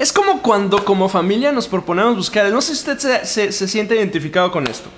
Es 0.00 0.14
como 0.14 0.40
cuando 0.40 0.82
como 0.82 1.10
familia 1.10 1.52
nos 1.52 1.68
proponemos 1.68 2.16
buscar, 2.16 2.50
no 2.50 2.62
sé 2.62 2.74
si 2.74 2.90
usted 2.90 3.22
se, 3.22 3.52
siente 3.52 3.96
identificado 3.96 4.50
con 4.50 4.66
esto, 4.66 4.88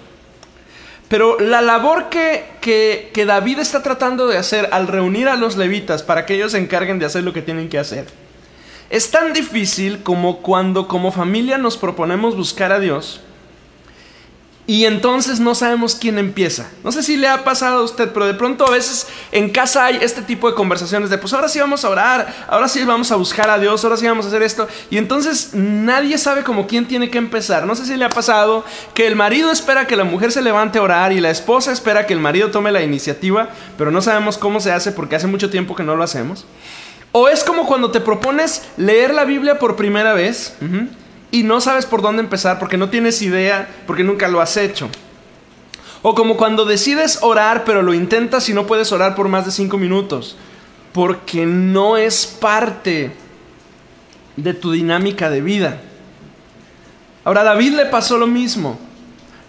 pero 1.08 1.40
la 1.40 1.60
labor 1.60 2.08
que, 2.08 2.44
que, 2.60 3.10
que, 3.12 3.26
David 3.26 3.58
está 3.58 3.82
tratando 3.82 4.28
de 4.28 4.38
hacer 4.38 4.68
al 4.70 4.86
reunir 4.86 5.26
a 5.26 5.34
los 5.34 5.56
levitas 5.56 6.04
para 6.04 6.24
que 6.24 6.34
ellos 6.34 6.52
se 6.52 6.58
encarguen 6.58 7.00
de 7.00 7.06
hacer 7.06 7.24
lo 7.24 7.32
que 7.32 7.42
tienen 7.42 7.68
que 7.68 7.80
hacer, 7.80 8.06
es 8.90 9.10
tan 9.10 9.32
difícil 9.32 10.04
como 10.04 10.38
cuando 10.40 10.86
como 10.86 11.10
familia 11.10 11.58
nos 11.58 11.76
proponemos 11.76 12.36
buscar 12.36 12.70
a 12.70 12.78
Dios 12.78 13.22
y 14.64 14.84
entonces 14.84 15.40
no 15.40 15.56
sabemos 15.56 15.96
quién 15.96 16.18
empieza. 16.18 16.70
No 16.84 16.92
sé 16.92 17.02
si 17.02 17.16
le 17.16 17.26
ha 17.26 17.42
pasado 17.42 17.80
a 17.80 17.82
usted, 17.82 18.10
pero 18.12 18.26
de 18.26 18.34
pronto 18.34 18.64
a 18.64 18.70
veces 18.70 19.08
en 19.32 19.50
casa 19.50 19.86
hay 19.86 19.98
este 20.00 20.22
tipo 20.22 20.48
de 20.48 20.54
conversaciones 20.54 21.10
de, 21.10 21.18
pues 21.18 21.32
ahora 21.32 21.48
sí 21.48 21.58
vamos 21.58 21.84
a 21.84 21.88
orar, 21.88 22.46
ahora 22.48 22.68
sí 22.68 22.84
vamos 22.84 23.10
a 23.10 23.16
buscar 23.16 23.50
a 23.50 23.58
Dios, 23.58 23.82
ahora 23.82 23.96
sí 23.96 24.06
vamos 24.06 24.24
a 24.24 24.28
hacer 24.28 24.42
esto. 24.42 24.68
Y 24.88 24.98
entonces 24.98 25.50
nadie 25.52 26.16
sabe 26.16 26.44
como 26.44 26.68
quién 26.68 26.86
tiene 26.86 27.10
que 27.10 27.18
empezar. 27.18 27.66
No 27.66 27.74
sé 27.74 27.86
si 27.86 27.96
le 27.96 28.04
ha 28.04 28.08
pasado 28.08 28.64
que 28.94 29.08
el 29.08 29.16
marido 29.16 29.50
espera 29.50 29.88
que 29.88 29.96
la 29.96 30.04
mujer 30.04 30.30
se 30.30 30.42
levante 30.42 30.78
a 30.78 30.82
orar 30.82 31.12
y 31.12 31.20
la 31.20 31.30
esposa 31.30 31.72
espera 31.72 32.06
que 32.06 32.12
el 32.12 32.20
marido 32.20 32.52
tome 32.52 32.70
la 32.70 32.82
iniciativa, 32.82 33.48
pero 33.76 33.90
no 33.90 34.00
sabemos 34.00 34.38
cómo 34.38 34.60
se 34.60 34.70
hace 34.70 34.92
porque 34.92 35.16
hace 35.16 35.26
mucho 35.26 35.50
tiempo 35.50 35.74
que 35.74 35.82
no 35.82 35.96
lo 35.96 36.04
hacemos. 36.04 36.46
O 37.10 37.28
es 37.28 37.42
como 37.42 37.66
cuando 37.66 37.90
te 37.90 38.00
propones 38.00 38.62
leer 38.76 39.12
la 39.12 39.24
Biblia 39.24 39.58
por 39.58 39.76
primera 39.76 40.14
vez 40.14 40.54
y 41.32 41.42
no 41.42 41.60
sabes 41.60 41.86
por 41.86 42.02
dónde 42.02 42.22
empezar 42.22 42.60
porque 42.60 42.76
no 42.76 42.90
tienes 42.90 43.20
idea, 43.22 43.68
porque 43.86 44.04
nunca 44.04 44.28
lo 44.28 44.40
has 44.40 44.56
hecho. 44.56 44.88
O 46.02 46.14
como 46.14 46.36
cuando 46.36 46.64
decides 46.64 47.18
orar 47.22 47.64
pero 47.64 47.82
lo 47.82 47.94
intentas 47.94 48.48
y 48.48 48.54
no 48.54 48.66
puedes 48.66 48.92
orar 48.92 49.16
por 49.16 49.28
más 49.28 49.46
de 49.46 49.50
cinco 49.50 49.78
minutos, 49.78 50.36
porque 50.92 51.46
no 51.46 51.96
es 51.96 52.26
parte 52.26 53.12
de 54.36 54.54
tu 54.54 54.72
dinámica 54.72 55.30
de 55.30 55.40
vida. 55.40 55.80
Ahora, 57.24 57.40
a 57.42 57.44
David 57.44 57.74
le 57.74 57.86
pasó 57.86 58.18
lo 58.18 58.26
mismo. 58.26 58.78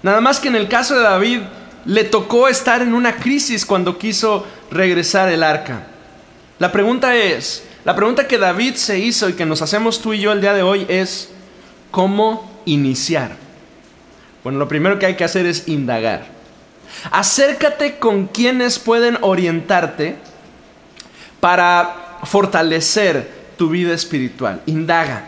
Nada 0.03 0.21
más 0.21 0.39
que 0.39 0.47
en 0.47 0.55
el 0.55 0.67
caso 0.67 0.95
de 0.95 1.01
David 1.01 1.41
le 1.85 2.03
tocó 2.05 2.47
estar 2.47 2.81
en 2.81 2.93
una 2.93 3.17
crisis 3.17 3.65
cuando 3.65 3.97
quiso 3.97 4.45
regresar 4.71 5.29
el 5.29 5.43
arca. 5.43 5.87
La 6.59 6.71
pregunta 6.71 7.15
es, 7.15 7.63
la 7.83 7.95
pregunta 7.95 8.27
que 8.27 8.37
David 8.37 8.75
se 8.75 8.99
hizo 8.99 9.27
y 9.27 9.33
que 9.33 9.45
nos 9.45 9.61
hacemos 9.61 10.01
tú 10.01 10.13
y 10.13 10.19
yo 10.19 10.31
el 10.31 10.39
día 10.39 10.53
de 10.53 10.61
hoy 10.61 10.85
es, 10.87 11.32
¿cómo 11.93 12.49
iniciar? 12.65 13.37
Bueno, 14.43 14.57
lo 14.57 14.67
primero 14.67 14.97
que 14.97 15.05
hay 15.05 15.15
que 15.15 15.23
hacer 15.23 15.45
es 15.45 15.67
indagar. 15.67 16.25
Acércate 17.11 17.99
con 17.99 18.25
quienes 18.25 18.79
pueden 18.79 19.19
orientarte 19.21 20.15
para 21.39 22.17
fortalecer 22.23 23.31
tu 23.57 23.69
vida 23.69 23.93
espiritual. 23.93 24.63
Indaga. 24.65 25.27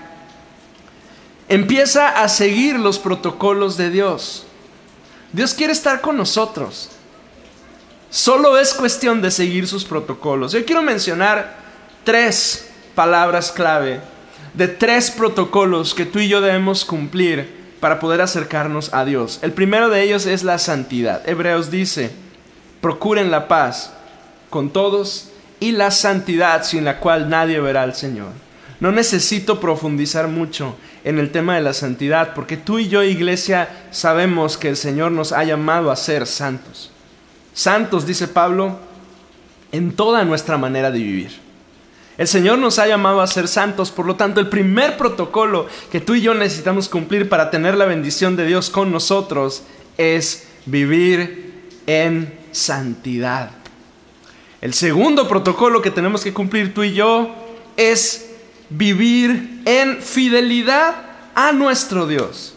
Empieza 1.48 2.24
a 2.24 2.28
seguir 2.28 2.80
los 2.80 2.98
protocolos 2.98 3.78
de 3.78 3.92
Dios. 3.92 4.48
Dios 5.34 5.54
quiere 5.54 5.72
estar 5.72 6.02
con 6.02 6.18
nosotros. 6.18 6.90
Solo 8.10 8.58
es 8.58 8.74
cuestión 8.74 9.22
de 9.22 9.30
seguir 9.30 9.68
sus 9.68 9.86
protocolos. 9.86 10.54
Yo 10.54 10.66
quiero 10.66 10.82
mencionar 10.82 11.58
tres 12.04 12.72
palabras 12.96 13.52
clave 13.52 14.15
de 14.56 14.68
tres 14.68 15.12
protocolos 15.12 15.94
que 15.94 16.06
tú 16.06 16.20
y 16.20 16.28
yo 16.28 16.42
debemos 16.42 16.86
cumplir 16.86 17.66
para 17.80 18.00
poder 18.00 18.22
acercarnos 18.22 18.94
a 18.94 19.06
Dios. 19.06 19.40
El 19.42 19.52
primero 19.52 19.90
de 19.90 20.02
ellos 20.02 20.26
es 20.26 20.44
la 20.44 20.58
santidad. 20.58 21.28
Hebreos 21.28 21.72
dice, 21.72 22.12
procuren 22.82 23.32
la 23.32 23.48
paz 23.48 23.94
con 24.50 24.70
todos 24.70 25.30
y 25.60 25.72
la 25.72 25.92
santidad 25.92 26.64
sin 26.64 26.86
la 26.86 27.00
cual 27.00 27.30
nadie 27.30 27.60
verá 27.60 27.84
al 27.84 27.96
Señor. 27.96 28.30
No 28.80 28.92
necesito 28.92 29.60
profundizar 29.60 30.28
mucho 30.28 30.76
en 31.04 31.20
el 31.20 31.32
tema 31.32 31.56
de 31.56 31.62
la 31.62 31.74
santidad, 31.74 32.34
porque 32.34 32.58
tú 32.58 32.80
y 32.80 32.88
yo, 32.88 33.04
iglesia, 33.04 33.70
sabemos 33.92 34.58
que 34.58 34.70
el 34.70 34.78
Señor 34.78 35.12
nos 35.12 35.32
ha 35.32 35.44
llamado 35.44 35.92
a 35.92 35.96
ser 35.96 36.28
santos. 36.28 36.92
Santos, 37.54 38.06
dice 38.06 38.28
Pablo, 38.28 38.80
en 39.72 39.96
toda 39.96 40.26
nuestra 40.26 40.58
manera 40.58 40.92
de 40.92 41.00
vivir. 41.00 41.45
El 42.18 42.28
Señor 42.28 42.60
nos 42.60 42.80
ha 42.80 42.88
llamado 42.88 43.22
a 43.22 43.28
ser 43.28 43.48
santos, 43.48 43.92
por 43.92 44.06
lo 44.06 44.16
tanto 44.16 44.40
el 44.40 44.48
primer 44.48 44.98
protocolo 44.98 45.68
que 45.92 46.00
tú 46.00 46.16
y 46.16 46.22
yo 46.22 46.34
necesitamos 46.34 46.88
cumplir 46.88 47.28
para 47.28 47.52
tener 47.52 47.76
la 47.76 47.86
bendición 47.86 48.36
de 48.36 48.46
Dios 48.46 48.70
con 48.70 48.92
nosotros 48.92 49.64
es 49.98 50.48
vivir 50.66 51.54
en 51.88 52.34
santidad. 52.52 53.52
El 54.62 54.74
segundo 54.74 55.28
protocolo 55.28 55.82
que 55.82 55.92
tenemos 55.92 56.24
que 56.24 56.34
cumplir 56.34 56.74
tú 56.74 56.84
y 56.84 56.94
yo 56.94 57.36
es 57.78 58.32
vivir 58.70 59.62
en 59.66 60.02
fidelidad 60.02 60.96
a 61.36 61.52
nuestro 61.52 62.08
Dios. 62.08 62.56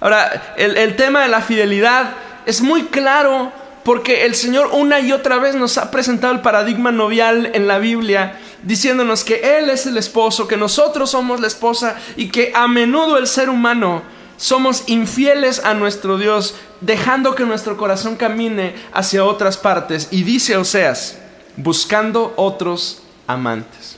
Ahora, 0.00 0.54
el, 0.56 0.96
tema 0.96 1.22
de 1.22 1.28
la 1.28 1.40
fidelidad 1.40 2.14
es 2.46 2.60
muy 2.60 2.84
claro 2.84 3.52
porque 3.88 4.26
el 4.26 4.34
Señor 4.34 4.68
una 4.74 5.00
y 5.00 5.12
otra 5.12 5.38
vez 5.38 5.54
nos 5.54 5.78
ha 5.78 5.90
presentado 5.90 6.34
el 6.34 6.42
paradigma 6.42 6.92
novial 6.92 7.52
en 7.54 7.66
la 7.66 7.78
Biblia, 7.78 8.38
diciéndonos 8.62 9.24
que 9.24 9.56
Él 9.56 9.70
es 9.70 9.86
el 9.86 9.96
esposo, 9.96 10.46
que 10.46 10.58
nosotros 10.58 11.12
somos 11.12 11.40
la 11.40 11.46
esposa 11.46 11.96
y 12.14 12.28
que 12.28 12.52
a 12.54 12.68
menudo 12.68 13.16
el 13.16 13.26
ser 13.26 13.48
humano 13.48 14.02
somos 14.36 14.82
infieles 14.88 15.64
a 15.64 15.72
nuestro 15.72 16.18
Dios, 16.18 16.56
dejando 16.82 17.34
que 17.34 17.46
nuestro 17.46 17.78
corazón 17.78 18.16
camine 18.16 18.74
hacia 18.92 19.24
otras 19.24 19.56
partes. 19.56 20.08
Y 20.10 20.22
dice 20.22 20.58
Oseas, 20.58 21.16
buscando 21.56 22.34
otros 22.36 23.04
amantes. 23.26 23.96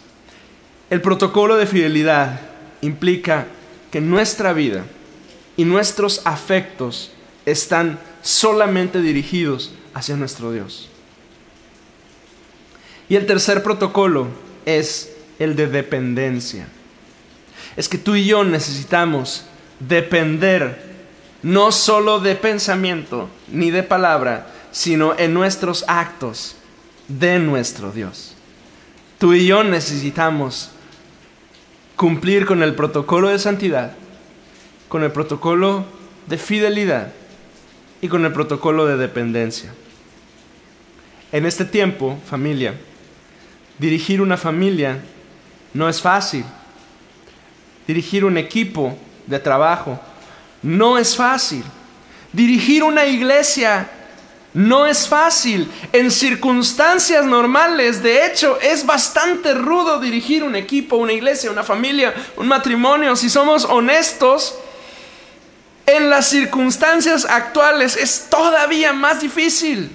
El 0.89 1.01
protocolo 1.01 1.57
de 1.57 1.67
fidelidad 1.67 2.39
implica 2.81 3.49
que 3.91 4.01
nuestra 4.01 4.53
vida 4.53 4.85
y 5.57 5.65
nuestros 5.65 6.23
afectos 6.27 7.11
están 7.45 7.99
solamente 8.23 9.01
dirigidos 9.01 9.73
hacia 9.95 10.17
nuestro 10.17 10.53
Dios. 10.53 10.89
Y 13.09 13.17
el 13.17 13.27
tercer 13.27 13.63
protocolo 13.63 14.29
es 14.65 15.13
el 15.39 15.57
de 15.57 15.67
dependencia. 15.67 16.69
Es 17.77 17.89
que 17.89 17.99
tú 17.99 18.15
y 18.15 18.25
yo 18.25 18.45
necesitamos 18.45 19.45
depender 19.81 20.91
no 21.43 21.73
solo 21.73 22.21
de 22.21 22.37
pensamiento 22.37 23.29
ni 23.51 23.71
de 23.71 23.83
palabra, 23.83 24.47
sino 24.71 25.19
en 25.19 25.35
nuestros 25.35 25.85
actos 25.89 26.57
de 27.09 27.39
nuestro 27.39 27.91
Dios. 27.91 28.35
Tú 29.19 29.35
y 29.35 29.47
yo 29.47 29.65
necesitamos 29.65 30.71
cumplir 31.97 32.47
con 32.47 32.63
el 32.63 32.75
protocolo 32.75 33.29
de 33.29 33.39
santidad, 33.39 33.93
con 34.89 35.03
el 35.03 35.11
protocolo 35.11 35.85
de 36.27 36.39
fidelidad 36.39 37.13
y 38.01 38.09
con 38.09 38.25
el 38.25 38.33
protocolo 38.33 38.87
de 38.87 38.97
dependencia. 38.97 39.73
En 41.33 41.47
este 41.47 41.65
tiempo, 41.65 42.19
familia, 42.29 42.75
dirigir 43.79 44.21
una 44.21 44.37
familia 44.37 45.01
no 45.75 45.89
es 45.89 46.01
fácil. 46.01 46.45
Dirigir 47.87 48.25
un 48.25 48.37
equipo 48.37 48.97
de 49.27 49.39
trabajo 49.39 50.01
no 50.63 50.99
es 50.99 51.17
fácil. 51.17 51.65
Dirigir 52.33 52.83
una 52.83 53.07
iglesia 53.07 53.89
no 54.55 54.87
es 54.87 55.07
fácil. 55.07 55.71
En 55.93 56.11
circunstancias 56.11 57.25
normales, 57.25 58.03
de 58.03 58.27
hecho, 58.27 58.59
es 58.61 58.85
bastante 58.85 59.55
rudo 59.55 60.01
dirigir 60.01 60.43
un 60.43 60.57
equipo, 60.57 60.97
una 60.97 61.13
iglesia, 61.13 61.51
una 61.51 61.63
familia, 61.63 62.15
un 62.37 62.49
matrimonio. 62.49 63.15
Si 63.15 63.31
somos 63.31 63.65
honestos, 63.65 64.57
en 65.87 66.11
las 66.11 66.29
circunstancias 66.29 67.25
actuales 67.25 67.97
es 67.97 68.27
todavía 68.31 68.93
más 68.93 69.21
difícil. 69.21 69.91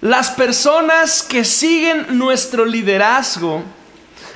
Las 0.00 0.30
personas 0.30 1.22
que 1.22 1.44
siguen 1.44 2.18
nuestro 2.18 2.64
liderazgo 2.64 3.62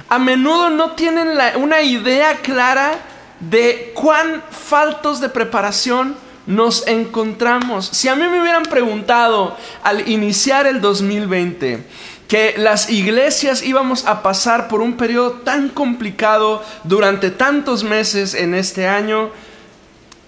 a 0.08 0.18
menudo 0.18 0.70
no 0.70 0.92
tienen 0.92 1.28
una 1.56 1.82
idea 1.82 2.36
clara 2.36 2.98
de 3.40 3.92
cuán 3.94 4.42
faltos 4.50 5.20
de 5.20 5.28
preparación 5.28 6.16
nos 6.46 6.86
encontramos. 6.86 7.86
Si 7.92 8.08
a 8.08 8.16
mí 8.16 8.26
me 8.26 8.40
hubieran 8.40 8.62
preguntado 8.62 9.56
al 9.82 10.08
iniciar 10.08 10.66
el 10.66 10.80
2020, 10.80 11.84
que 12.28 12.54
las 12.58 12.90
iglesias 12.90 13.62
íbamos 13.62 14.04
a 14.04 14.22
pasar 14.22 14.68
por 14.68 14.82
un 14.82 14.98
periodo 14.98 15.32
tan 15.32 15.70
complicado 15.70 16.62
durante 16.84 17.30
tantos 17.30 17.82
meses 17.82 18.34
en 18.34 18.54
este 18.54 18.86
año, 18.86 19.30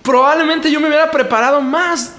probablemente 0.03 0.71
yo 0.71 0.81
me 0.81 0.89
hubiera 0.89 1.11
preparado 1.11 1.61
más, 1.61 2.15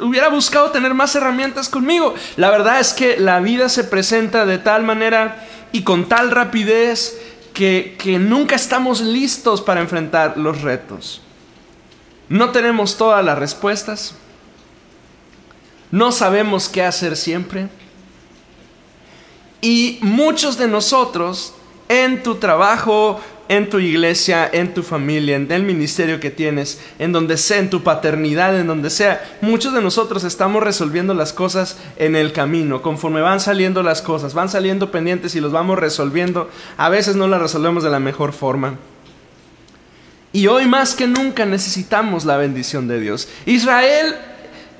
hubiera 0.00 0.28
buscado 0.28 0.72
tener 0.72 0.94
más 0.94 1.14
herramientas 1.14 1.68
conmigo. 1.68 2.14
La 2.36 2.50
verdad 2.50 2.80
es 2.80 2.92
que 2.92 3.18
la 3.18 3.38
vida 3.38 3.68
se 3.68 3.84
presenta 3.84 4.46
de 4.46 4.58
tal 4.58 4.82
manera 4.82 5.46
y 5.70 5.84
con 5.84 6.08
tal 6.08 6.32
rapidez 6.32 7.16
que, 7.54 7.96
que 7.96 8.18
nunca 8.18 8.56
estamos 8.56 9.00
listos 9.00 9.62
para 9.62 9.80
enfrentar 9.80 10.36
los 10.36 10.60
retos. 10.62 11.22
No 12.28 12.50
tenemos 12.50 12.96
todas 12.96 13.24
las 13.24 13.38
respuestas. 13.38 14.16
No 15.92 16.10
sabemos 16.10 16.68
qué 16.68 16.82
hacer 16.82 17.16
siempre. 17.16 17.68
Y 19.62 20.00
muchos 20.02 20.58
de 20.58 20.66
nosotros 20.66 21.54
en 21.88 22.24
tu 22.24 22.34
trabajo, 22.34 23.20
en 23.48 23.70
tu 23.70 23.78
iglesia, 23.78 24.50
en 24.52 24.74
tu 24.74 24.82
familia, 24.82 25.36
en 25.36 25.52
el 25.52 25.62
ministerio 25.62 26.18
que 26.18 26.32
tienes, 26.32 26.80
en 26.98 27.12
donde 27.12 27.36
sea, 27.36 27.58
en 27.58 27.70
tu 27.70 27.84
paternidad, 27.84 28.58
en 28.58 28.66
donde 28.66 28.90
sea, 28.90 29.38
muchos 29.40 29.72
de 29.72 29.80
nosotros 29.80 30.24
estamos 30.24 30.64
resolviendo 30.64 31.14
las 31.14 31.32
cosas 31.32 31.76
en 31.96 32.16
el 32.16 32.32
camino, 32.32 32.82
conforme 32.82 33.20
van 33.20 33.38
saliendo 33.38 33.84
las 33.84 34.02
cosas, 34.02 34.34
van 34.34 34.48
saliendo 34.48 34.90
pendientes 34.90 35.36
y 35.36 35.40
los 35.40 35.52
vamos 35.52 35.78
resolviendo. 35.78 36.50
A 36.76 36.88
veces 36.88 37.14
no 37.14 37.28
las 37.28 37.40
resolvemos 37.40 37.84
de 37.84 37.90
la 37.90 38.00
mejor 38.00 38.32
forma. 38.32 38.78
Y 40.32 40.48
hoy 40.48 40.66
más 40.66 40.94
que 40.94 41.06
nunca 41.06 41.46
necesitamos 41.46 42.24
la 42.24 42.36
bendición 42.36 42.88
de 42.88 42.98
Dios. 42.98 43.28
Israel 43.46 44.16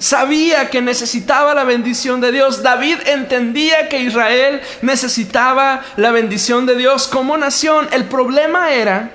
sabía 0.02 0.68
que 0.68 0.82
necesitaba 0.82 1.54
la 1.54 1.62
bendición 1.62 2.20
de 2.20 2.32
Dios. 2.32 2.62
David 2.62 2.98
entendía 3.06 3.88
que 3.88 4.00
Israel 4.00 4.60
necesitaba 4.82 5.82
la 5.96 6.10
bendición 6.10 6.66
de 6.66 6.74
Dios 6.74 7.06
como 7.06 7.36
nación. 7.36 7.88
El 7.92 8.06
problema 8.06 8.72
era 8.72 9.12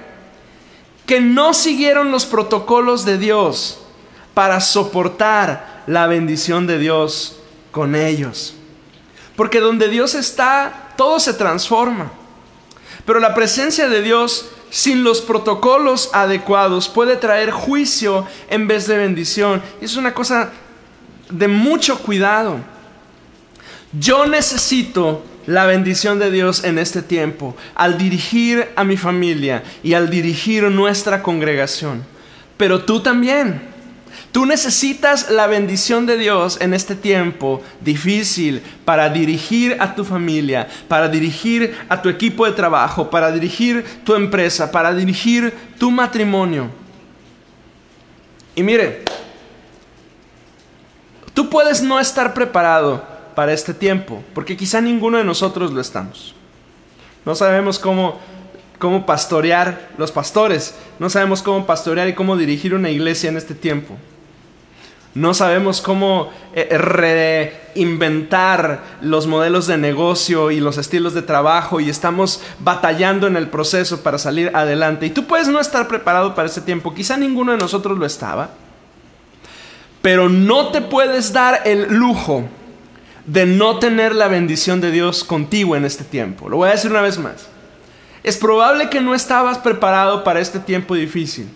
que 1.06 1.20
no 1.20 1.54
siguieron 1.54 2.10
los 2.10 2.26
protocolos 2.26 3.04
de 3.04 3.18
Dios 3.18 3.82
para 4.34 4.62
soportar 4.62 5.84
la 5.88 6.08
bendición 6.08 6.68
de 6.68 6.80
Dios 6.80 7.38
con 7.72 7.94
ellos. 7.94 8.56
Porque 9.36 9.60
donde 9.60 9.90
Dios 9.90 10.16
está, 10.16 10.94
todo 10.96 11.20
se 11.20 11.34
transforma. 11.34 12.12
Pero 13.06 13.20
la 13.20 13.36
presencia 13.36 13.90
de 13.90 14.02
Dios 14.02 14.52
sin 14.70 15.04
los 15.04 15.20
protocolos 15.20 16.12
adecuados 16.14 16.88
puede 16.88 17.18
traer 17.18 17.52
juicio 17.52 18.26
en 18.50 18.68
vez 18.68 18.88
de 18.88 18.98
bendición. 18.98 19.62
Es 19.82 19.98
una 19.98 20.14
cosa 20.14 20.52
de 21.30 21.48
mucho 21.48 22.00
cuidado. 22.00 22.60
Yo 23.98 24.26
necesito 24.26 25.24
la 25.46 25.66
bendición 25.66 26.20
de 26.20 26.30
Dios 26.30 26.64
en 26.64 26.78
este 26.78 27.02
tiempo 27.02 27.56
al 27.74 27.98
dirigir 27.98 28.68
a 28.76 28.84
mi 28.84 28.98
familia 28.98 29.64
y 29.82 29.94
al 29.94 30.10
dirigir 30.10 30.64
nuestra 30.64 31.24
congregación. 31.24 32.04
Pero 32.58 32.84
tú 32.84 33.02
también. 33.02 33.76
Tú 34.32 34.46
necesitas 34.46 35.32
la 35.32 35.48
bendición 35.48 36.06
de 36.06 36.18
Dios 36.18 36.58
en 36.60 36.74
este 36.74 36.96
tiempo 36.96 37.64
difícil 37.82 38.62
para 38.84 39.10
dirigir 39.10 39.78
a 39.80 39.96
tu 39.96 40.04
familia, 40.04 40.68
para 40.88 41.08
dirigir 41.08 41.76
a 41.88 42.02
tu 42.02 42.10
equipo 42.10 42.46
de 42.46 42.52
trabajo, 42.52 43.10
para 43.10 43.32
dirigir 43.32 43.84
tu 44.04 44.16
empresa, 44.16 44.70
para 44.70 44.94
dirigir 44.94 45.54
tu 45.80 45.90
matrimonio. 45.90 46.70
Y 48.54 48.64
mire, 48.64 49.04
tú 51.38 51.52
puedes 51.52 51.84
no 51.84 52.00
estar 52.00 52.34
preparado 52.34 53.04
para 53.36 53.54
este 53.54 53.72
tiempo, 53.72 54.24
porque 54.34 54.58
quizá 54.58 54.82
ninguno 54.82 55.20
de 55.20 55.24
nosotros 55.24 55.72
lo 55.72 55.80
estamos. 55.80 56.34
No 57.26 57.36
sabemos 57.36 57.78
cómo 57.78 58.20
cómo 58.80 59.06
pastorear 59.06 59.90
los 60.00 60.12
pastores, 60.12 60.74
no 60.98 61.12
sabemos 61.12 61.44
cómo 61.44 61.68
pastorear 61.68 62.08
y 62.08 62.16
cómo 62.16 62.38
dirigir 62.38 62.74
una 62.74 62.90
iglesia 62.90 63.30
en 63.30 63.38
este 63.38 63.54
tiempo. 63.54 63.96
No 65.14 65.36
sabemos 65.36 65.80
cómo 65.80 66.32
eh, 66.56 66.76
reinventar 67.76 68.82
los 69.02 69.28
modelos 69.28 69.68
de 69.68 69.78
negocio 69.78 70.50
y 70.50 70.60
los 70.60 70.80
estilos 70.80 71.14
de 71.14 71.22
trabajo 71.22 71.80
y 71.80 71.92
estamos 71.92 72.42
batallando 72.58 73.28
en 73.28 73.38
el 73.38 73.48
proceso 73.48 74.02
para 74.02 74.18
salir 74.18 74.50
adelante. 74.56 75.06
Y 75.06 75.12
tú 75.12 75.26
puedes 75.26 75.50
no 75.50 75.60
estar 75.60 75.88
preparado 75.88 76.34
para 76.34 76.48
ese 76.48 76.62
tiempo, 76.62 76.96
quizá 76.96 77.16
ninguno 77.16 77.52
de 77.52 77.60
nosotros 77.60 77.96
lo 77.96 78.08
estaba, 78.08 78.50
pero 80.08 80.30
no 80.30 80.70
te 80.70 80.80
puedes 80.80 81.34
dar 81.34 81.64
el 81.66 81.94
lujo 81.94 82.46
de 83.26 83.46
no 83.46 83.78
tener 83.78 84.16
la 84.16 84.30
bendición 84.30 84.80
de 84.80 84.90
Dios 84.90 85.26
contigo 85.26 85.76
en 85.76 85.84
este 85.84 86.06
tiempo. 86.06 86.48
Lo 86.48 86.56
voy 86.56 86.70
a 86.70 86.72
decir 86.72 86.92
una 86.92 87.02
vez 87.02 87.18
más. 87.18 87.50
Es 88.24 88.38
probable 88.38 88.90
que 88.90 89.02
no 89.02 89.14
estabas 89.14 89.58
preparado 89.58 90.24
para 90.24 90.40
este 90.40 90.60
tiempo 90.60 90.96
difícil, 90.96 91.50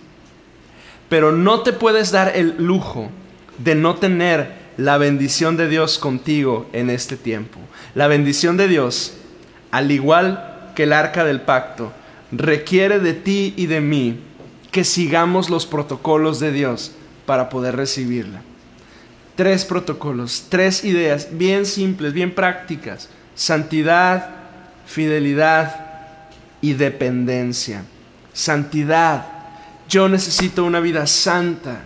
pero 1.08 1.32
no 1.32 1.62
te 1.62 1.72
puedes 1.72 2.12
dar 2.12 2.34
el 2.36 2.58
lujo 2.58 3.10
de 3.58 3.74
no 3.74 3.96
tener 3.96 4.52
la 4.76 4.98
bendición 4.98 5.56
de 5.56 5.70
Dios 5.70 5.98
contigo 5.98 6.70
en 6.74 6.90
este 6.90 7.16
tiempo. 7.16 7.58
La 7.96 8.08
bendición 8.08 8.58
de 8.58 8.68
Dios, 8.68 9.14
al 9.72 9.92
igual 9.92 10.74
que 10.76 10.84
el 10.84 10.92
arca 10.92 11.24
del 11.24 11.40
pacto, 11.40 11.94
requiere 12.34 13.00
de 13.00 13.14
ti 13.14 13.54
y 13.56 13.68
de 13.68 13.80
mí 13.80 14.20
que 14.72 14.84
sigamos 14.84 15.50
los 15.50 15.66
protocolos 15.66 16.42
de 16.42 16.52
Dios 16.52 16.96
para 17.32 17.48
poder 17.48 17.78
recibirla. 17.78 18.42
Tres 19.38 19.64
protocolos, 19.64 20.48
tres 20.50 20.84
ideas 20.84 21.30
bien 21.32 21.66
simples, 21.66 22.12
bien 22.12 22.36
prácticas. 22.36 23.08
Santidad, 23.36 24.32
fidelidad 24.86 25.86
y 26.60 26.74
dependencia. 26.74 27.86
Santidad. 28.34 29.28
Yo 29.88 30.10
necesito 30.10 30.66
una 30.66 30.82
vida 30.82 31.08
santa 31.08 31.84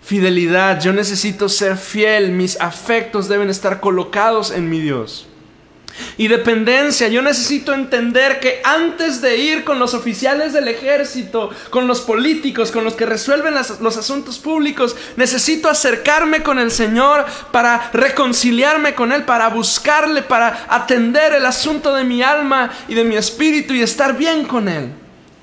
fidelidad, 0.00 0.80
yo 0.80 0.92
necesito 0.92 1.48
ser 1.48 1.76
fiel, 1.76 2.30
mis 2.30 2.60
afectos 2.60 3.26
deben 3.26 3.50
estar 3.50 3.80
colocados 3.80 4.52
en 4.52 4.70
mi 4.70 4.78
Dios. 4.78 5.26
Y 6.16 6.28
dependencia, 6.28 7.08
yo 7.08 7.22
necesito 7.22 7.72
entender 7.72 8.40
que 8.40 8.60
antes 8.64 9.20
de 9.20 9.36
ir 9.36 9.64
con 9.64 9.78
los 9.78 9.94
oficiales 9.94 10.52
del 10.52 10.68
ejército, 10.68 11.50
con 11.70 11.86
los 11.86 12.00
políticos, 12.00 12.70
con 12.70 12.84
los 12.84 12.94
que 12.94 13.06
resuelven 13.06 13.54
los 13.54 13.96
asuntos 13.96 14.38
públicos, 14.38 14.96
necesito 15.16 15.68
acercarme 15.68 16.42
con 16.42 16.58
el 16.58 16.70
Señor 16.70 17.24
para 17.52 17.90
reconciliarme 17.92 18.94
con 18.94 19.12
Él, 19.12 19.24
para 19.24 19.48
buscarle, 19.48 20.22
para 20.22 20.66
atender 20.68 21.32
el 21.32 21.46
asunto 21.46 21.94
de 21.94 22.04
mi 22.04 22.22
alma 22.22 22.70
y 22.88 22.94
de 22.94 23.04
mi 23.04 23.16
espíritu 23.16 23.74
y 23.74 23.82
estar 23.82 24.16
bien 24.16 24.44
con 24.44 24.68
Él. 24.68 24.90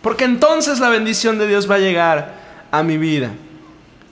Porque 0.02 0.26
entonces 0.26 0.80
la 0.80 0.90
bendición 0.90 1.38
de 1.38 1.48
Dios 1.48 1.70
va 1.70 1.76
a 1.76 1.80
llegar 1.80 2.42
a 2.72 2.84
mi 2.84 2.98
vida. 2.98 3.32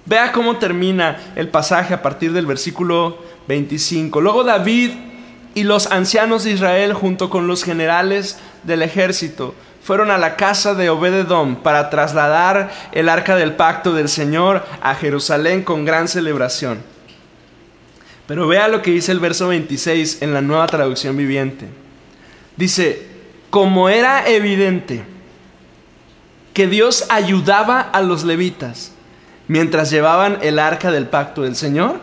Vea 0.05 0.31
cómo 0.31 0.57
termina 0.57 1.19
el 1.35 1.49
pasaje 1.49 1.93
a 1.93 2.01
partir 2.01 2.31
del 2.31 2.45
versículo 2.45 3.17
25. 3.47 4.21
Luego 4.21 4.43
David 4.43 4.91
y 5.59 5.63
los 5.63 5.87
ancianos 5.87 6.45
de 6.45 6.51
Israel 6.51 6.93
junto 6.93 7.29
con 7.29 7.45
los 7.45 7.65
generales 7.65 8.37
del 8.63 8.81
ejército 8.81 9.53
fueron 9.83 10.09
a 10.09 10.17
la 10.17 10.37
casa 10.37 10.73
de 10.73 10.89
Obededom 10.89 11.57
para 11.57 11.89
trasladar 11.89 12.71
el 12.93 13.09
arca 13.09 13.35
del 13.35 13.55
pacto 13.55 13.91
del 13.91 14.07
Señor 14.07 14.65
a 14.81 14.95
Jerusalén 14.95 15.63
con 15.63 15.83
gran 15.83 16.07
celebración. 16.07 16.79
Pero 18.25 18.47
vea 18.47 18.69
lo 18.69 18.81
que 18.81 18.91
dice 18.91 19.11
el 19.11 19.19
verso 19.19 19.49
26 19.49 20.21
en 20.21 20.33
la 20.33 20.39
nueva 20.39 20.65
traducción 20.67 21.17
viviente. 21.17 21.65
Dice, 22.55 23.05
como 23.49 23.89
era 23.89 24.29
evidente 24.29 25.03
que 26.53 26.67
Dios 26.67 27.05
ayudaba 27.09 27.81
a 27.81 28.01
los 28.01 28.23
levitas, 28.23 28.93
mientras 29.49 29.89
llevaban 29.89 30.37
el 30.41 30.57
arca 30.57 30.89
del 30.89 31.07
pacto 31.07 31.41
del 31.41 31.57
Señor, 31.57 31.99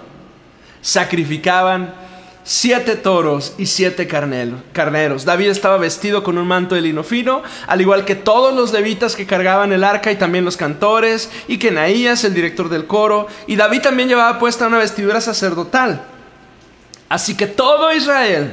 sacrificaban 0.82 2.05
siete 2.46 2.94
toros 2.94 3.54
y 3.58 3.66
siete 3.66 4.06
carneros. 4.06 5.24
David 5.24 5.48
estaba 5.48 5.78
vestido 5.78 6.22
con 6.22 6.38
un 6.38 6.46
manto 6.46 6.76
de 6.76 6.80
lino 6.80 7.02
fino, 7.02 7.42
al 7.66 7.80
igual 7.80 8.04
que 8.04 8.14
todos 8.14 8.54
los 8.54 8.72
levitas 8.72 9.16
que 9.16 9.26
cargaban 9.26 9.72
el 9.72 9.82
arca 9.82 10.12
y 10.12 10.16
también 10.16 10.44
los 10.44 10.56
cantores, 10.56 11.28
y 11.48 11.58
que 11.58 11.72
Naías, 11.72 12.22
el 12.22 12.34
director 12.34 12.68
del 12.68 12.86
coro, 12.86 13.26
y 13.48 13.56
David 13.56 13.82
también 13.82 14.08
llevaba 14.08 14.38
puesta 14.38 14.68
una 14.68 14.78
vestidura 14.78 15.20
sacerdotal. 15.20 16.06
Así 17.08 17.36
que 17.36 17.48
todo 17.48 17.92
Israel 17.92 18.52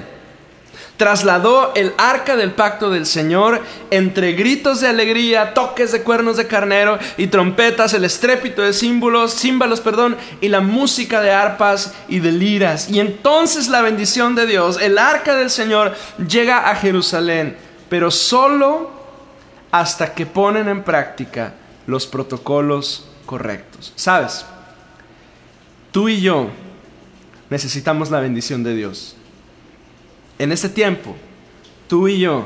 trasladó 0.98 1.74
el 1.76 1.94
arca 1.98 2.36
del 2.36 2.52
pacto 2.52 2.90
del 2.90 3.06
Señor 3.06 3.62
entre 3.90 4.34
gritos 4.34 4.82
de 4.82 4.88
alegría, 4.88 5.54
toques 5.54 5.92
de 5.92 6.04
cuernos 6.04 6.38
de 6.38 6.48
carnero 6.48 7.00
y 7.18 7.28
trompetas, 7.28 7.94
el 7.94 8.06
estrépito 8.06 8.62
de 8.62 8.74
símbolos, 8.74 9.36
címbalos, 9.36 9.82
perdón, 9.82 10.18
y 10.42 10.50
la 10.50 10.62
música 10.62 11.22
de 11.22 11.32
arpas 11.32 11.94
y 12.08 12.20
de 12.20 12.32
liras. 12.32 12.90
Y 12.90 13.00
entonces 13.00 13.68
la 13.68 13.82
bendición 13.82 14.36
de 14.36 14.46
Dios, 14.46 14.80
el 14.82 14.98
arca 14.98 15.36
del 15.36 15.50
Señor 15.50 15.96
llega 16.28 16.70
a 16.70 16.76
Jerusalén, 16.76 17.58
pero 17.90 18.12
solo 18.12 18.92
hasta 19.72 20.14
que 20.14 20.26
ponen 20.26 20.68
en 20.68 20.84
práctica 20.84 21.56
los 21.88 22.06
protocolos 22.06 23.08
correctos. 23.26 23.94
¿Sabes? 23.96 24.46
Tú 25.92 26.10
y 26.10 26.22
yo 26.22 26.50
necesitamos 27.50 28.12
la 28.12 28.20
bendición 28.20 28.64
de 28.64 28.76
Dios 28.76 29.16
en 30.40 30.52
este 30.52 30.70
tiempo, 30.70 31.16
tú 31.88 32.08
y 32.08 32.20
yo 32.20 32.46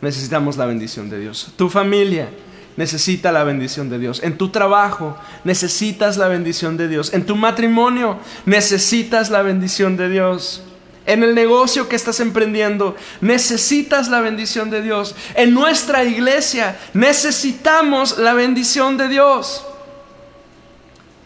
necesitamos 0.00 0.56
la 0.56 0.66
bendición 0.66 1.08
de 1.10 1.20
Dios. 1.20 1.52
Tu 1.56 1.68
familia 1.68 2.28
necesita 2.76 3.32
la 3.32 3.44
bendición 3.44 3.88
de 3.88 3.98
Dios. 3.98 4.22
En 4.22 4.36
tu 4.36 4.48
trabajo 4.50 5.16
necesitas 5.44 6.16
la 6.16 6.28
bendición 6.28 6.76
de 6.76 6.88
Dios. 6.88 7.12
En 7.14 7.24
tu 7.26 7.36
matrimonio 7.36 8.18
necesitas 8.46 9.30
la 9.30 9.42
bendición 9.42 9.96
de 9.96 10.08
Dios. 10.08 10.62
En 11.06 11.22
el 11.22 11.34
negocio 11.34 11.88
que 11.88 11.96
estás 11.96 12.20
emprendiendo 12.20 12.96
necesitas 13.20 14.08
la 14.08 14.20
bendición 14.20 14.70
de 14.70 14.82
Dios. 14.82 15.14
En 15.34 15.52
nuestra 15.52 16.04
iglesia 16.04 16.78
necesitamos 16.94 18.18
la 18.18 18.34
bendición 18.34 18.96
de 18.96 19.08
Dios. 19.08 19.64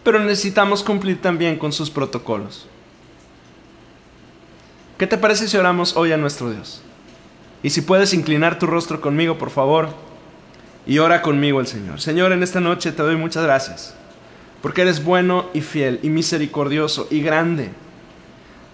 Pero 0.02 0.20
necesitamos 0.20 0.82
cumplir 0.82 1.20
también 1.20 1.58
con 1.58 1.72
sus 1.72 1.90
protocolos. 1.90 2.66
¿Qué 4.98 5.06
te 5.06 5.16
parece 5.16 5.46
si 5.46 5.56
oramos 5.56 5.96
hoy 5.96 6.10
a 6.10 6.16
nuestro 6.16 6.50
Dios? 6.50 6.82
Y 7.62 7.70
si 7.70 7.82
puedes 7.82 8.12
inclinar 8.14 8.58
tu 8.58 8.66
rostro 8.66 9.00
conmigo, 9.00 9.38
por 9.38 9.50
favor, 9.50 9.90
y 10.88 10.98
ora 10.98 11.22
conmigo 11.22 11.60
el 11.60 11.68
Señor. 11.68 12.00
Señor, 12.00 12.32
en 12.32 12.42
esta 12.42 12.58
noche 12.58 12.90
te 12.90 13.04
doy 13.04 13.14
muchas 13.14 13.44
gracias, 13.44 13.94
porque 14.60 14.82
eres 14.82 15.04
bueno 15.04 15.50
y 15.54 15.60
fiel 15.60 16.00
y 16.02 16.10
misericordioso 16.10 17.06
y 17.12 17.20
grande. 17.20 17.70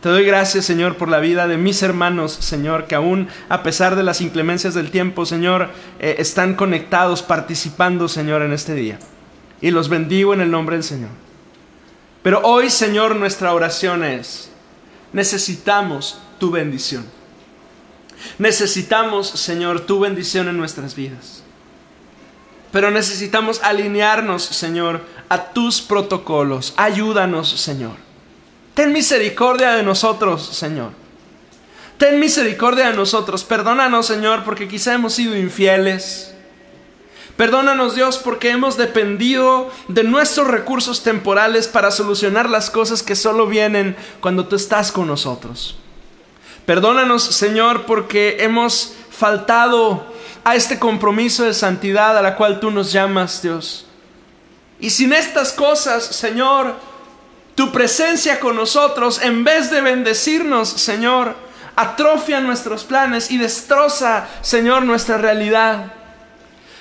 Te 0.01 0.09
doy 0.09 0.25
gracias, 0.25 0.65
Señor, 0.65 0.97
por 0.97 1.11
la 1.11 1.19
vida 1.19 1.47
de 1.47 1.59
mis 1.59 1.83
hermanos, 1.83 2.33
Señor, 2.33 2.87
que 2.87 2.95
aún 2.95 3.29
a 3.51 3.63
pesar 3.63 3.95
de 3.95 4.03
las 4.03 4.23
inclemencias 4.23 4.73
del 4.73 4.91
tiempo, 4.91 5.27
Señor, 5.27 5.69
eh, 5.99 6.17
están 6.19 6.55
conectados, 6.55 7.23
participando, 7.23 8.09
Señor, 8.09 8.41
en 8.41 8.53
este 8.53 8.75
día. 8.75 8.99
Y 9.61 9.73
los 9.73 9.91
bendigo 9.91 10.33
en 10.33 10.41
el 10.41 10.51
nombre 10.51 10.77
del 10.77 10.85
Señor. 10.85 11.11
Pero 12.23 12.41
hoy, 12.45 12.71
Señor, 12.71 13.17
nuestra 13.17 13.53
oración 13.53 14.05
es, 14.05 14.51
necesitamos 15.15 16.19
tu 16.39 16.51
bendición. 16.51 17.07
Necesitamos, 18.39 19.29
Señor, 19.29 19.81
tu 19.81 20.01
bendición 20.01 20.49
en 20.49 20.59
nuestras 20.59 20.95
vidas. 20.95 21.43
Pero 22.73 22.91
necesitamos 22.91 23.63
alinearnos, 23.63 24.43
Señor, 24.43 25.01
a 25.29 25.53
tus 25.53 25.81
protocolos. 25.81 26.75
Ayúdanos, 26.77 27.49
Señor. 27.49 27.97
Ten 28.75 28.93
misericordia 28.93 29.75
de 29.75 29.85
nosotros, 29.85 30.45
Señor. 30.45 30.91
Ten 31.97 32.19
misericordia 32.19 32.91
de 32.91 32.97
nosotros. 32.97 33.45
Perdónanos, 33.45 34.07
Señor, 34.07 34.43
porque 34.45 34.67
quizá 34.67 34.95
hemos 34.95 35.15
sido 35.15 35.37
infieles. 35.37 36.34
Perdónanos 37.37 37.97
Dios 37.97 38.19
porque 38.19 38.51
hemos 38.51 38.77
dependido 38.77 39.71
de 39.89 40.05
nuestros 40.05 40.47
recursos 40.47 41.03
temporales 41.03 41.67
para 41.67 41.91
solucionar 41.91 42.49
las 42.49 42.71
cosas 42.71 43.03
que 43.03 43.17
solo 43.17 43.49
vienen 43.49 43.97
cuando 44.21 44.47
tú 44.47 44.55
estás 44.55 44.93
con 44.93 45.09
nosotros. 45.09 45.77
Perdónanos 46.65 47.25
Señor 47.25 47.87
porque 47.87 48.37
hemos 48.41 48.95
faltado 49.11 50.07
a 50.45 50.55
este 50.55 50.79
compromiso 50.79 51.45
de 51.45 51.55
santidad 51.55 52.17
a 52.17 52.23
la 52.23 52.37
cual 52.37 52.61
tú 52.61 52.71
nos 52.71 52.93
llamas 52.93 53.43
Dios. 53.43 53.87
Y 54.79 54.91
sin 54.91 55.13
estas 55.13 55.53
cosas, 55.53 56.05
Señor, 56.05 56.75
tu 57.55 57.73
presencia 57.73 58.39
con 58.39 58.55
nosotros, 58.55 59.21
en 59.23 59.43
vez 59.43 59.71
de 59.71 59.81
bendecirnos, 59.81 60.69
Señor, 60.69 61.35
atrofia 61.75 62.41
nuestros 62.41 62.85
planes 62.85 63.31
y 63.31 63.39
destroza, 63.39 64.29
Señor, 64.43 64.85
nuestra 64.85 65.19
realidad. 65.19 66.04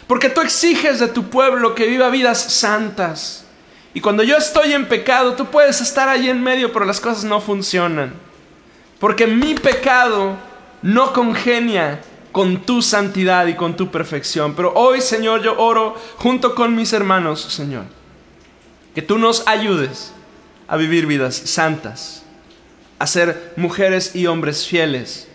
Porque 0.08 0.30
tú 0.30 0.42
exiges 0.42 1.00
de 1.00 1.08
tu 1.08 1.30
pueblo 1.30 1.76
que 1.76 1.88
viva 1.88 2.10
vidas 2.10 2.42
santas. 2.42 3.46
Y 3.94 4.02
cuando 4.02 4.24
yo 4.24 4.38
estoy 4.38 4.74
en 4.74 4.88
pecado, 4.88 5.34
tú 5.34 5.46
puedes 5.46 5.80
estar 5.82 6.10
allí 6.10 6.30
en 6.30 6.42
medio, 6.42 6.74
pero 6.74 6.86
las 6.86 7.00
cosas 7.00 7.24
no 7.24 7.40
funcionan. 7.40 8.14
Porque 9.00 9.28
mi 9.28 9.56
pecado 9.56 10.36
no 10.82 11.14
congenia 11.14 12.02
con 12.32 12.64
tu 12.64 12.82
santidad 12.82 13.46
y 13.48 13.54
con 13.54 13.76
tu 13.76 13.92
perfección. 13.92 14.56
Pero 14.56 14.74
hoy, 14.74 15.00
Señor, 15.00 15.42
yo 15.44 15.58
oro 15.58 15.96
junto 16.18 16.56
con 16.56 16.76
mis 16.76 16.92
hermanos, 16.92 17.42
Señor, 17.42 17.86
que 18.96 19.02
tú 19.02 19.18
nos 19.18 19.48
ayudes 19.48 20.12
a 20.68 20.76
vivir 20.76 21.06
vidas 21.06 21.36
santas, 21.36 22.24
a 22.98 23.08
ser 23.08 23.54
mujeres 23.56 24.16
y 24.16 24.26
hombres 24.26 24.66
fieles 24.66 25.28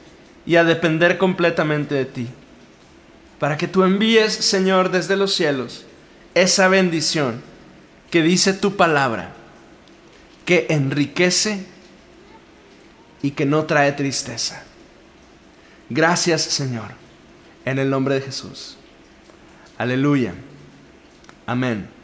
y 0.45 0.57
a 0.57 0.65
depender 0.65 1.17
completamente 1.19 1.95
de 1.95 2.05
ti 2.05 2.29
para 3.39 3.57
que 3.57 3.69
tú 3.69 3.85
envíes, 3.85 4.33
Señor, 4.33 4.91
desde 4.91 5.17
los 5.17 5.35
cielos 5.35 5.85
esa 6.35 6.69
bendición 6.69 7.43
que 8.11 8.23
dice 8.23 8.53
tu 8.53 8.77
palabra, 8.77 9.33
que 10.45 10.67
enriquece 10.71 11.67
y 13.23 13.33
que 13.33 13.45
no 13.45 13.65
trae 13.65 13.93
tristeza. 13.93 14.63
Gracias, 15.91 16.43
Señor, 16.43 16.93
en 17.65 17.79
el 17.79 17.91
nombre 17.91 18.15
de 18.15 18.21
Jesús. 18.21 18.77
Aleluya. 19.79 20.35
Amén. 21.47 21.98